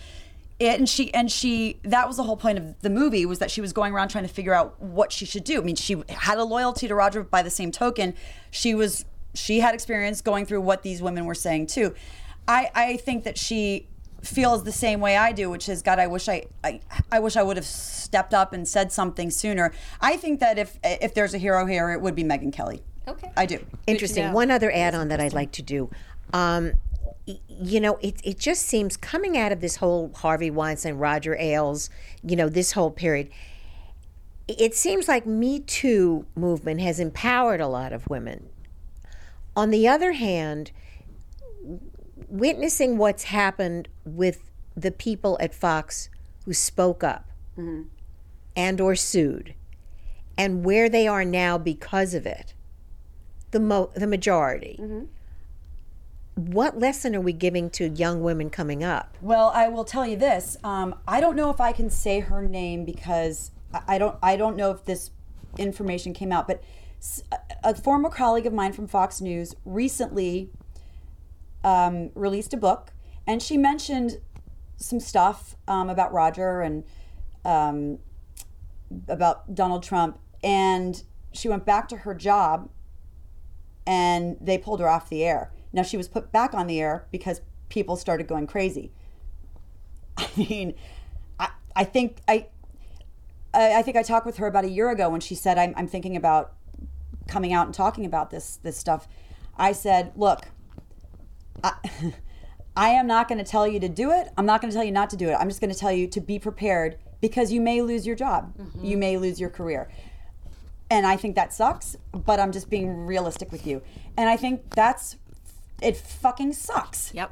it. 0.59 0.79
And 0.79 0.87
she 0.87 1.13
and 1.13 1.31
she 1.31 1.79
that 1.83 2.07
was 2.07 2.17
the 2.17 2.23
whole 2.23 2.37
point 2.37 2.57
of 2.57 2.81
the 2.81 2.89
movie 2.89 3.25
was 3.25 3.39
that 3.39 3.51
she 3.51 3.61
was 3.61 3.73
going 3.73 3.93
around 3.93 4.09
trying 4.09 4.25
to 4.27 4.33
figure 4.33 4.53
out 4.53 4.81
what 4.81 5.11
she 5.11 5.25
should 5.25 5.43
do. 5.43 5.61
I 5.61 5.63
mean, 5.63 5.75
she 5.75 6.01
had 6.09 6.37
a 6.37 6.43
loyalty 6.43 6.87
to 6.87 6.95
Roger. 6.95 7.23
By 7.23 7.41
the 7.41 7.49
same 7.49 7.71
token, 7.71 8.13
she 8.51 8.73
was 8.75 9.05
she 9.33 9.59
had 9.59 9.73
experience 9.73 10.21
going 10.21 10.45
through 10.45 10.61
what 10.61 10.83
these 10.83 11.01
women 11.01 11.25
were 11.25 11.35
saying 11.35 11.67
too. 11.67 11.93
I 12.47 12.69
I 12.73 12.97
think 12.97 13.23
that 13.23 13.37
she 13.37 13.87
feels 14.23 14.63
the 14.63 14.71
same 14.71 14.99
way 15.01 15.17
I 15.17 15.31
do, 15.31 15.49
which 15.49 15.69
is 15.69 15.83
God. 15.83 15.99
I 15.99 16.07
wish 16.07 16.27
I, 16.27 16.45
I, 16.63 16.81
I 17.11 17.19
wish 17.19 17.37
I 17.37 17.43
would 17.43 17.57
have 17.57 17.65
stepped 17.65 18.33
up 18.33 18.53
and 18.53 18.67
said 18.67 18.91
something 18.91 19.29
sooner. 19.29 19.71
I 20.01 20.17
think 20.17 20.39
that 20.39 20.57
if 20.57 20.79
if 20.83 21.13
there's 21.13 21.33
a 21.33 21.37
hero 21.37 21.65
here, 21.65 21.91
it 21.91 22.01
would 22.01 22.15
be 22.15 22.23
Megyn 22.23 22.51
Kelly. 22.51 22.81
Okay. 23.07 23.31
I 23.37 23.45
do. 23.45 23.63
Interesting. 23.85 24.33
One 24.33 24.49
other 24.49 24.71
add-on 24.71 25.09
that 25.09 25.19
I'd 25.19 25.33
like 25.33 25.51
to 25.53 25.61
do. 25.61 25.91
Um, 26.33 26.73
y- 26.93 26.94
you 27.25 27.79
know, 27.79 27.97
it 28.01 28.21
it 28.23 28.39
just 28.39 28.63
seems 28.63 28.97
coming 28.97 29.37
out 29.37 29.51
of 29.51 29.61
this 29.61 29.77
whole 29.77 30.11
Harvey 30.15 30.51
Weinstein, 30.51 30.95
Roger 30.95 31.35
Ailes, 31.39 31.89
you 32.23 32.35
know, 32.35 32.49
this 32.49 32.73
whole 32.73 32.91
period. 32.91 33.29
It 34.47 34.75
seems 34.75 35.07
like 35.07 35.25
Me 35.25 35.59
Too 35.59 36.25
movement 36.35 36.81
has 36.81 36.99
empowered 36.99 37.61
a 37.61 37.67
lot 37.67 37.93
of 37.93 38.07
women. 38.07 38.49
On 39.55 39.71
the 39.71 39.87
other 39.87 40.11
hand, 40.11 40.71
witnessing 42.27 42.97
what's 42.97 43.23
happened 43.23 43.87
with 44.03 44.51
the 44.75 44.91
people 44.91 45.37
at 45.39 45.53
Fox 45.53 46.09
who 46.45 46.53
spoke 46.53 47.03
up 47.03 47.29
mm-hmm. 47.57 47.83
and 48.55 48.81
or 48.81 48.95
sued 48.95 49.53
and 50.37 50.63
where 50.65 50.89
they 50.89 51.07
are 51.07 51.25
now 51.25 51.57
because 51.57 52.13
of 52.13 52.25
it 52.25 52.53
the 53.51 53.59
mo- 53.59 53.91
the 53.95 54.07
majority 54.07 54.77
mm-hmm. 54.79 55.05
What 56.35 56.77
lesson 56.77 57.15
are 57.15 57.21
we 57.21 57.31
giving 57.31 57.69
to 57.69 57.87
young 57.89 58.21
women 58.21 58.49
coming 58.49 58.83
up 58.83 59.17
Well, 59.21 59.51
I 59.55 59.69
will 59.69 59.85
tell 59.85 60.05
you 60.05 60.17
this. 60.17 60.57
Um, 60.63 60.95
I 61.07 61.21
don't 61.21 61.35
know 61.35 61.49
if 61.49 61.61
I 61.61 61.71
can 61.71 61.89
say 61.89 62.19
her 62.19 62.41
name 62.41 62.85
because 62.85 63.51
I 63.87 63.97
don't. 63.97 64.17
I 64.21 64.35
don't 64.35 64.55
know 64.55 64.71
if 64.71 64.85
this 64.85 65.11
information 65.57 66.13
came 66.13 66.31
out. 66.31 66.47
But 66.47 66.63
a 67.63 67.75
former 67.75 68.09
colleague 68.09 68.45
of 68.45 68.53
mine 68.53 68.73
from 68.73 68.87
Fox 68.87 69.21
News 69.21 69.55
recently 69.63 70.49
um, 71.63 72.11
released 72.15 72.53
a 72.53 72.57
book, 72.57 72.91
and 73.25 73.41
she 73.41 73.57
mentioned 73.57 74.19
some 74.77 74.99
stuff 74.99 75.55
um, 75.67 75.89
about 75.89 76.13
Roger 76.13 76.61
and 76.61 76.83
um, 77.43 77.99
about 79.07 79.55
Donald 79.55 79.83
Trump, 79.83 80.19
and 80.43 81.03
she 81.31 81.47
went 81.49 81.65
back 81.65 81.87
to 81.89 81.97
her 81.97 82.13
job, 82.13 82.69
and 83.85 84.37
they 84.41 84.57
pulled 84.57 84.79
her 84.79 84.89
off 84.89 85.09
the 85.09 85.23
air. 85.23 85.51
Now 85.75 85.83
she 85.83 85.97
was 85.97 86.07
put 86.07 86.31
back 86.31 86.53
on 86.53 86.67
the 86.67 86.79
air 86.79 87.05
because 87.11 87.41
people 87.69 87.97
started 87.97 88.27
going 88.27 88.47
crazy. 88.47 88.91
I 90.17 90.29
mean, 90.37 90.73
I, 91.39 91.49
I 91.75 91.83
think 91.83 92.17
I, 92.27 92.47
I 93.53 93.75
I 93.79 93.81
think 93.81 93.97
I 93.97 94.03
talked 94.03 94.25
with 94.25 94.37
her 94.37 94.47
about 94.47 94.63
a 94.63 94.69
year 94.69 94.89
ago 94.89 95.09
when 95.09 95.21
she 95.21 95.35
said 95.35 95.57
I'm, 95.57 95.73
I'm 95.75 95.87
thinking 95.87 96.15
about 96.15 96.53
coming 97.27 97.53
out 97.53 97.65
and 97.65 97.75
talking 97.75 98.05
about 98.05 98.29
this 98.29 98.57
this 98.63 98.77
stuff. 98.77 99.07
I 99.57 99.73
said, 99.73 100.13
look, 100.15 100.45
I, 101.63 101.73
I 102.77 102.89
am 102.89 103.07
not 103.07 103.27
going 103.27 103.37
to 103.37 103.43
tell 103.43 103.67
you 103.67 103.79
to 103.81 103.89
do 103.89 104.11
it. 104.11 104.29
I'm 104.37 104.45
not 104.45 104.61
going 104.61 104.71
to 104.71 104.75
tell 104.75 104.83
you 104.83 104.91
not 104.91 105.09
to 105.11 105.17
do 105.17 105.29
it. 105.29 105.35
I'm 105.39 105.47
just 105.47 105.61
going 105.61 105.71
to 105.71 105.79
tell 105.79 105.91
you 105.91 106.07
to 106.07 106.21
be 106.21 106.39
prepared 106.39 106.97
because 107.21 107.51
you 107.51 107.61
may 107.61 107.81
lose 107.81 108.05
your 108.05 108.15
job. 108.15 108.53
Mm-hmm. 108.57 108.85
You 108.85 108.97
may 108.97 109.17
lose 109.17 109.39
your 109.39 109.49
career. 109.49 109.89
And 110.89 111.07
I 111.07 111.17
think 111.17 111.35
that 111.35 111.53
sucks, 111.53 111.95
but 112.13 112.39
I'm 112.39 112.51
just 112.51 112.69
being 112.69 113.05
realistic 113.05 113.51
with 113.51 113.65
you. 113.65 113.81
And 114.17 114.29
I 114.29 114.37
think 114.37 114.75
that's 114.75 115.17
it 115.81 115.97
fucking 115.97 116.53
sucks 116.53 117.13
Yep. 117.13 117.31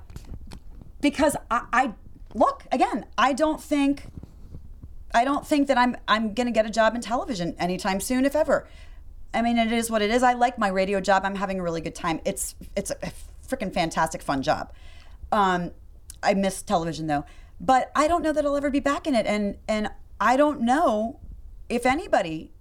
because 1.02 1.36
I, 1.50 1.66
I 1.74 1.94
look 2.34 2.64
again. 2.72 3.06
I 3.18 3.34
don't 3.34 3.62
think 3.62 4.06
I 5.14 5.24
don't 5.26 5.46
think 5.46 5.68
that 5.68 5.78
I'm 5.78 5.96
I'm 6.08 6.34
gonna 6.34 6.52
get 6.52 6.66
a 6.66 6.70
job 6.70 6.96
in 6.96 7.02
television 7.02 7.56
anytime 7.60 8.00
soon, 8.00 8.26
if 8.26 8.36
ever. 8.36 8.68
I 9.34 9.42
mean, 9.42 9.58
it 9.58 9.72
is 9.72 9.90
what 9.90 10.02
it 10.02 10.12
is. 10.12 10.22
I 10.24 10.34
like 10.34 10.58
my 10.58 10.68
radio 10.68 11.00
job. 11.02 11.24
I'm 11.26 11.36
having 11.36 11.60
a 11.60 11.64
really 11.64 11.82
good 11.82 11.96
time. 11.96 12.20
It's 12.26 12.56
it's 12.76 12.92
a 12.92 12.96
freaking 13.48 13.74
fantastic, 13.74 14.22
fun 14.22 14.42
job. 14.42 14.72
Um, 15.32 15.72
I 16.22 16.34
miss 16.34 16.62
television 16.62 17.08
though, 17.08 17.26
but 17.60 17.92
I 17.96 18.08
don't 18.08 18.22
know 18.24 18.32
that 18.34 18.46
I'll 18.46 18.56
ever 18.56 18.70
be 18.70 18.80
back 18.80 19.08
in 19.08 19.16
it, 19.16 19.26
and 19.26 19.58
and 19.68 19.90
I 20.20 20.38
don't 20.38 20.62
know 20.62 21.20
if 21.70 21.86
anybody 21.86 22.52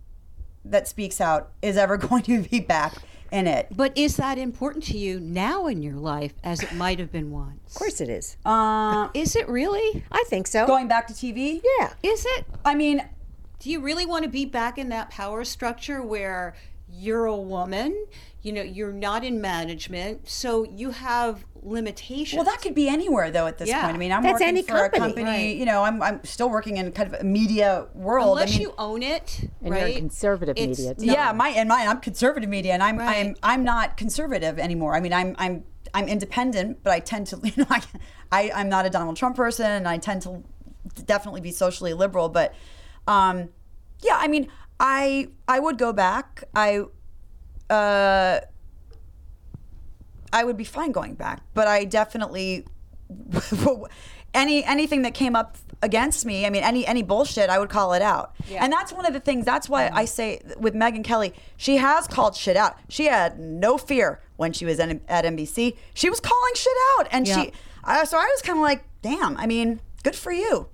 that 0.65 0.87
speaks 0.89 1.21
out 1.21 1.51
is 1.61 1.77
ever 1.77 1.97
going 2.09 2.23
to 2.23 2.43
be 2.43 2.61
back 2.61 2.95
in 3.33 3.47
it. 3.47 3.69
But 3.75 3.97
is 3.97 4.17
that 4.17 4.39
important 4.39 4.85
to 4.85 4.99
you 4.99 5.19
now 5.19 5.67
in 5.67 5.83
your 5.83 5.95
life 5.97 6.35
as 6.45 6.63
it 6.63 6.73
might 6.75 6.99
have 6.99 7.11
been 7.11 7.31
once? 7.31 7.59
of 7.67 7.75
course 7.75 8.01
it 8.01 8.09
is 8.09 8.37
Uh, 8.45 9.09
Is 9.15 9.35
it 9.35 9.49
really? 9.49 10.05
i 10.13 10.23
think 10.29 10.47
so 10.47 10.67
going 10.67 10.87
back 10.89 11.07
to 11.09 11.15
TV. 11.15 11.61
yeah 11.79 11.95
Is 12.03 12.25
it? 12.37 12.45
I 12.65 12.75
mean, 12.75 13.03
Do 13.59 13.71
you 13.71 13.81
really 13.81 14.05
want 14.07 14.25
to 14.25 14.29
be 14.31 14.45
back 14.45 14.77
in 14.79 14.89
that 14.91 15.11
power 15.11 15.45
structure 15.45 16.03
where 16.03 16.55
you're 16.95 17.25
a 17.27 17.37
woman, 17.37 18.07
you 18.43 18.53
know, 18.53 18.61
you're 18.63 18.93
not 18.93 19.25
in 19.25 19.41
management, 19.41 20.29
so 20.29 20.65
you 20.65 20.91
have 20.91 21.45
limitations? 21.63 22.37
Well, 22.37 22.45
that 22.45 22.61
could 22.61 22.75
be 22.75 22.89
anywhere 22.89 23.31
though 23.31 23.47
at 23.47 23.59
this 23.59 23.69
Yeah. 23.69 23.83
point. 23.83 23.95
I 23.95 23.99
mean, 23.99 24.13
I'm 24.13 24.23
That's 24.23 24.33
working 24.35 24.49
any 24.49 24.63
for 24.63 24.73
company. 24.73 24.97
a 24.97 25.01
company. 25.01 25.25
Right. 25.25 25.57
You 25.57 25.65
know, 25.65 25.83
I'm, 25.85 26.03
I'm 26.03 26.23
still 26.25 26.51
working 26.51 26.77
in 26.77 26.93
kind 26.93 27.15
of 27.15 27.21
a 27.21 27.25
media 27.25 27.87
world. 27.95 28.39
Unless 28.39 28.51
I 28.51 28.53
mean, 28.59 28.61
you 28.63 28.75
own 28.79 29.03
it, 29.03 29.41
And 29.61 29.75
you're 29.75 29.85
right? 29.85 29.97
conservative 29.97 30.57
It's 30.59 30.79
media, 30.79 30.95
too. 30.95 31.07
yeah, 31.07 31.33
my 31.33 31.49
and 31.51 31.69
mine. 31.69 31.89
I'm 31.89 32.01
conservative 32.01 32.51
media, 32.51 32.73
and 32.75 32.83
I'm 32.83 32.99
I'm 33.01 33.37
I'm 33.43 33.65
not 33.65 33.97
conservative 33.97 34.59
anymore. 34.59 34.95
I 34.97 35.01
mean, 35.01 35.13
I'm 35.13 35.35
I'm 35.39 35.65
I'm 35.95 36.09
independent, 36.09 36.83
but 36.83 36.93
I 36.93 37.01
tend 37.01 37.27
to 37.29 37.41
you 37.45 37.53
know 37.57 37.67
I, 37.71 37.83
I 38.33 38.51
I'm 38.55 38.69
not 38.69 38.85
a 38.87 38.91
Donald 38.91 39.17
Trump 39.17 39.37
person, 39.37 39.67
and 39.71 39.87
I 39.89 39.99
tend 39.99 40.23
to 40.23 40.43
definitely 41.05 41.41
be 41.43 41.53
socially 41.53 41.93
liberal. 41.95 42.29
But 42.29 42.55
um, 43.07 43.51
yeah, 44.01 44.17
I 44.19 44.27
mean, 44.27 44.49
I 44.81 45.29
I 45.47 45.61
would 45.61 45.79
go 45.79 45.93
back. 45.93 46.45
I 46.55 46.81
uh. 47.71 48.41
I 50.33 50.45
would 50.45 50.57
be 50.57 50.65
fine 50.65 50.93
going 50.93 51.15
back, 51.15 51.43
but 51.55 51.67
I 51.69 51.85
definitely 51.85 52.65
any 54.35 54.65
anything 54.65 55.03
that 55.03 55.15
came 55.15 55.37
up 55.37 55.57
against 55.83 56.25
me. 56.25 56.47
I 56.47 56.51
mean, 56.51 56.63
any 56.63 56.87
any 56.87 57.03
bullshit, 57.03 57.51
I 57.51 57.59
would 57.59 57.69
call 57.69 57.93
it 57.93 58.03
out. 58.03 58.35
Yeah. 58.49 58.65
And 58.65 58.73
that's 58.73 58.93
one 58.93 59.05
of 59.07 59.13
the 59.13 59.21
things. 59.21 59.45
That's 59.45 59.69
why 59.69 59.91
I 59.93 60.05
say 60.05 60.41
with 60.59 60.75
Megyn 60.75 61.05
Kelly, 61.05 61.35
she 61.57 61.77
has 61.77 62.07
called 62.07 62.37
shit 62.37 62.57
out. 62.57 62.79
She 62.89 63.07
had 63.07 63.39
no 63.39 63.79
fear 63.79 64.21
when 64.37 64.53
she 64.53 64.65
was 64.65 64.79
at, 64.81 64.91
at 65.09 65.25
NBC. 65.25 65.77
She 65.95 66.09
was 66.11 66.21
calling 66.21 66.55
shit 66.55 66.73
out, 66.99 67.09
and 67.11 67.27
Yeah. 67.27 67.43
she. 67.45 67.53
I, 67.85 68.05
so 68.05 68.17
I 68.17 68.25
was 68.25 68.43
kind 68.43 68.59
of 68.59 68.63
like, 68.63 68.85
damn. 69.03 69.37
I 69.37 69.47
mean, 69.47 69.81
good 70.05 70.15
for 70.15 70.31
you. 70.33 70.69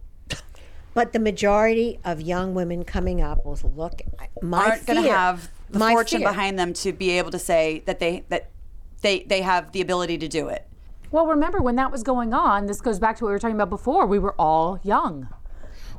but 0.93 1.13
the 1.15 1.19
majority 1.19 1.99
of 2.05 2.21
young 2.21 2.53
women 2.55 2.85
coming 2.85 3.23
up 3.23 3.45
will 3.47 3.59
look 3.75 4.03
my 4.43 4.69
Aren't 4.69 4.87
going 4.87 5.03
to 5.03 5.11
have 5.11 5.51
the 5.71 5.79
my 5.79 5.93
fortune 5.93 6.21
fear. 6.21 6.29
behind 6.29 6.59
them 6.59 6.73
to 6.75 6.93
be 6.93 7.11
able 7.19 7.31
to 7.31 7.39
say 7.39 7.83
that 7.87 7.99
they 7.99 8.25
that 8.29 8.51
they 9.03 9.21
they 9.21 9.43
have 9.43 9.73
the 9.73 9.81
ability 9.81 10.19
to 10.19 10.29
do 10.29 10.49
it. 10.49 10.67
Well, 11.11 11.27
remember 11.27 11.61
when 11.61 11.77
that 11.77 11.91
was 11.91 12.03
going 12.03 12.35
on, 12.35 12.67
this 12.67 12.81
goes 12.81 12.99
back 12.99 13.17
to 13.17 13.25
what 13.25 13.29
we 13.29 13.33
were 13.33 13.39
talking 13.39 13.57
about 13.57 13.71
before. 13.71 14.07
We 14.07 14.19
were 14.19 14.35
all 14.39 14.79
young. 14.83 15.29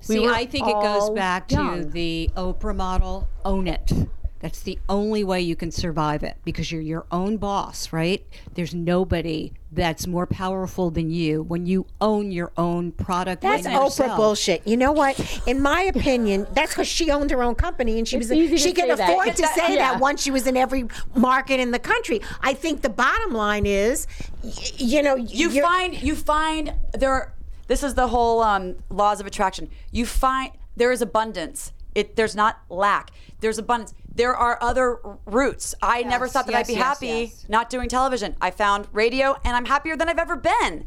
We 0.08 0.16
See, 0.16 0.28
I 0.28 0.46
think 0.46 0.68
it 0.68 0.74
goes 0.74 1.04
all 1.04 1.16
back 1.16 1.48
to 1.50 1.84
the 1.86 2.30
Oprah 2.36 2.76
model 2.76 3.28
own 3.44 3.68
it. 3.68 3.92
That's 4.40 4.62
the 4.62 4.80
only 4.88 5.24
way 5.24 5.42
you 5.42 5.56
can 5.58 5.70
survive 5.70 6.24
it 6.24 6.38
because 6.46 6.72
you're 6.72 6.82
your 6.82 7.06
own 7.12 7.36
boss, 7.38 7.92
right? 7.92 8.26
There's 8.54 8.74
nobody 8.74 9.52
that's 9.72 10.08
more 10.08 10.26
powerful 10.26 10.90
than 10.92 11.12
you 11.12 11.44
when 11.44 11.66
you 11.66 11.86
own 12.00 12.32
your 12.32 12.52
own 12.58 12.94
product. 12.94 13.42
That's 13.42 13.68
Oprah 13.68 13.84
yourself. 13.86 14.18
bullshit. 14.18 14.66
You 14.66 14.78
know 14.78 14.94
what? 14.94 15.20
In 15.46 15.62
my 15.62 15.82
opinion, 15.82 16.48
that's 16.54 16.72
because 16.72 16.88
she 16.88 17.12
owned 17.12 17.32
her 17.32 17.44
own 17.44 17.56
company 17.56 17.98
and 18.00 18.08
she 18.08 18.16
It's 18.18 18.30
was 18.30 18.62
she 18.62 18.72
could 18.72 18.86
say 18.86 18.96
that. 18.96 19.10
afford 19.10 19.36
to 19.36 19.42
that- 19.42 19.56
say 19.56 19.74
yeah. 19.76 19.92
that 19.92 20.00
once 20.00 20.22
she 20.22 20.32
was 20.32 20.48
in 20.48 20.56
every 20.56 20.86
market 21.16 21.60
in 21.60 21.72
the 21.72 21.80
country. 21.80 22.22
I 22.42 22.54
think 22.54 22.82
the 22.82 22.90
bottom 22.90 23.34
line 23.34 23.66
is, 23.66 24.08
y- 24.42 24.52
you 24.78 25.04
know, 25.04 25.16
you 25.16 25.50
find 25.62 26.02
you 26.02 26.16
find 26.16 26.74
there 26.98 27.12
are, 27.12 27.34
this 27.68 27.84
is 27.84 27.94
the 27.94 28.08
whole 28.08 28.42
um, 28.42 28.76
laws 28.90 29.20
of 29.20 29.28
attraction 29.28 29.70
you 29.92 30.06
find 30.06 30.52
there 30.76 30.92
is 30.92 31.02
abundance 31.04 31.72
it 31.94 32.16
there's 32.16 32.36
not 32.36 32.60
lack 32.70 33.12
there's 33.42 33.58
abundance 33.60 33.94
there 34.16 34.36
are 34.36 34.58
other 34.62 35.00
routes. 35.26 35.76
I 35.82 36.04
never 36.04 36.28
thought 36.28 36.46
that 36.48 36.52
yes, 36.52 36.62
i'd 36.62 36.68
be 36.68 36.74
yes, 36.74 36.84
happy 36.84 37.08
yes. 37.08 37.46
not 37.48 37.70
doing 37.70 37.90
television. 37.90 38.36
I 38.42 38.52
found 38.52 38.88
radio 38.92 39.38
and 39.44 39.56
i'm 39.56 39.66
happier 39.66 39.96
than 39.96 40.10
i've 40.10 40.20
ever 40.20 40.36
been. 40.36 40.86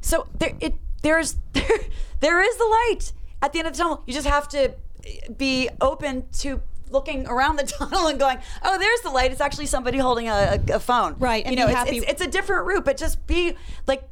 So 0.00 0.26
there 0.38 0.52
it 0.60 0.74
there's 1.02 1.36
there, 1.52 1.80
there 2.20 2.40
is 2.40 2.56
the 2.56 2.64
light. 2.64 3.12
At 3.40 3.52
the 3.52 3.58
end 3.58 3.68
of 3.68 3.74
the 3.74 3.78
tunnel 3.78 4.02
you 4.06 4.12
just 4.12 4.26
have 4.26 4.48
to 4.48 4.74
eh, 5.04 5.28
be 5.36 5.68
open 5.80 6.26
to 6.38 6.60
looking 6.90 7.26
around 7.26 7.56
the 7.56 7.64
tunnel 7.78 8.06
and 8.08 8.18
going 8.18 8.38
oh 8.62 8.78
there's 8.78 9.00
the 9.00 9.10
light. 9.10 9.30
It's 9.32 9.40
actually 9.40 9.66
somebody 9.66 9.98
holding 9.98 10.28
a, 10.28 10.60
a, 10.72 10.80
phone. 10.80 11.16
Right, 11.18 11.46
you 11.46 11.56
know 11.56 11.68
it's, 11.68 11.90
it's, 11.90 12.10
it's 12.10 12.22
a 12.22 12.28
different 12.28 12.66
route 12.66 12.84
but 12.84 12.96
just 12.96 13.26
be 13.26 13.56
like 13.86 14.08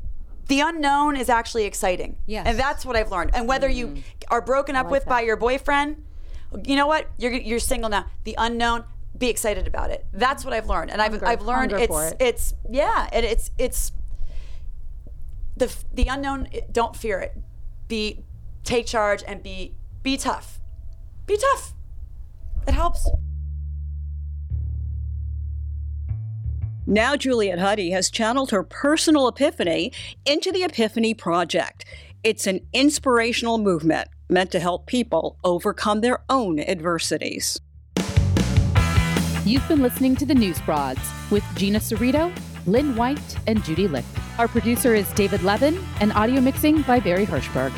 the 0.49 0.61
unknown 0.61 1.17
is 1.17 1.29
actually 1.29 1.65
exciting. 1.65 2.19
Yes. 2.27 2.47
and 2.47 2.59
that's 2.59 2.85
what 2.85 2.97
i've 2.97 3.11
learned. 3.11 3.31
And 3.35 3.49
whether 3.49 3.69
you 3.69 4.03
are 4.29 4.43
broken 4.43 4.77
up 4.77 4.91
with 4.91 5.07
by 5.07 5.23
your 5.23 5.37
boyfriend 5.37 6.05
you 6.65 6.77
know 6.77 6.87
what? 6.87 7.09
You're, 7.19 7.33
you're 7.33 7.59
single 7.59 7.91
now. 7.91 8.07
The 8.25 8.35
unknown 8.39 8.85
be 9.17 9.29
excited 9.29 9.67
about 9.67 9.91
it. 9.91 10.07
That's 10.13 10.45
what 10.45 10.55
i've 10.55 10.67
learned. 10.67 10.91
And 10.91 11.03
i've, 11.03 11.23
I've 11.23 11.43
learned 11.43 11.73
it's 11.73 11.87
for 11.87 12.07
it. 12.07 12.17
it's 12.19 12.55
yeah 12.69 13.09
it, 13.13 13.25
it's 13.25 13.51
it's 13.59 13.93
the 15.57 15.75
the 15.93 16.07
unknown 16.07 16.49
don't 16.73 16.97
fear 16.97 17.21
it. 17.21 17.37
Be 17.87 18.25
take 18.65 18.87
charge 18.87 19.23
and 19.27 19.43
be 19.43 19.75
be 20.03 20.17
tough. 20.17 20.61
Be 21.27 21.37
tough. 21.37 21.75
It 22.67 22.75
helps. 22.75 23.09
Now, 26.87 27.15
Juliet 27.15 27.59
Huddy 27.59 27.91
has 27.91 28.11
channeled 28.11 28.51
her 28.51 28.65
personal 28.65 29.29
epiphany 29.29 29.93
into 30.25 30.51
the 30.51 30.65
Epiphany 30.65 31.15
Project. 31.15 31.85
It's 32.25 32.49
an 32.49 32.61
inspirational 32.73 33.59
movement 33.59 34.09
meant 34.31 34.51
to 34.53 34.61
help 34.61 34.87
people 34.87 35.37
overcome 35.45 36.01
their 36.01 36.21
own 36.31 36.61
adversities. 36.61 37.61
You've 39.45 39.67
been 39.69 39.83
listening 39.83 40.17
to 40.17 40.27
the 40.27 40.35
News 40.35 40.61
Broads 40.61 41.01
with 41.31 41.45
Gina 41.57 41.81
Cerrito, 41.81 42.33
Lynn 42.67 42.95
White, 42.95 43.37
and 43.47 43.65
Judy 43.65 43.89
Licht. 43.89 44.07
Our 44.39 44.49
producer 44.49 44.95
is 44.95 45.11
David 45.15 45.43
Levin, 45.43 45.79
and 46.01 46.13
audio 46.13 46.41
mixing 46.41 46.83
by 46.83 47.01
Barry 47.01 47.27
Hirschberg. 47.27 47.73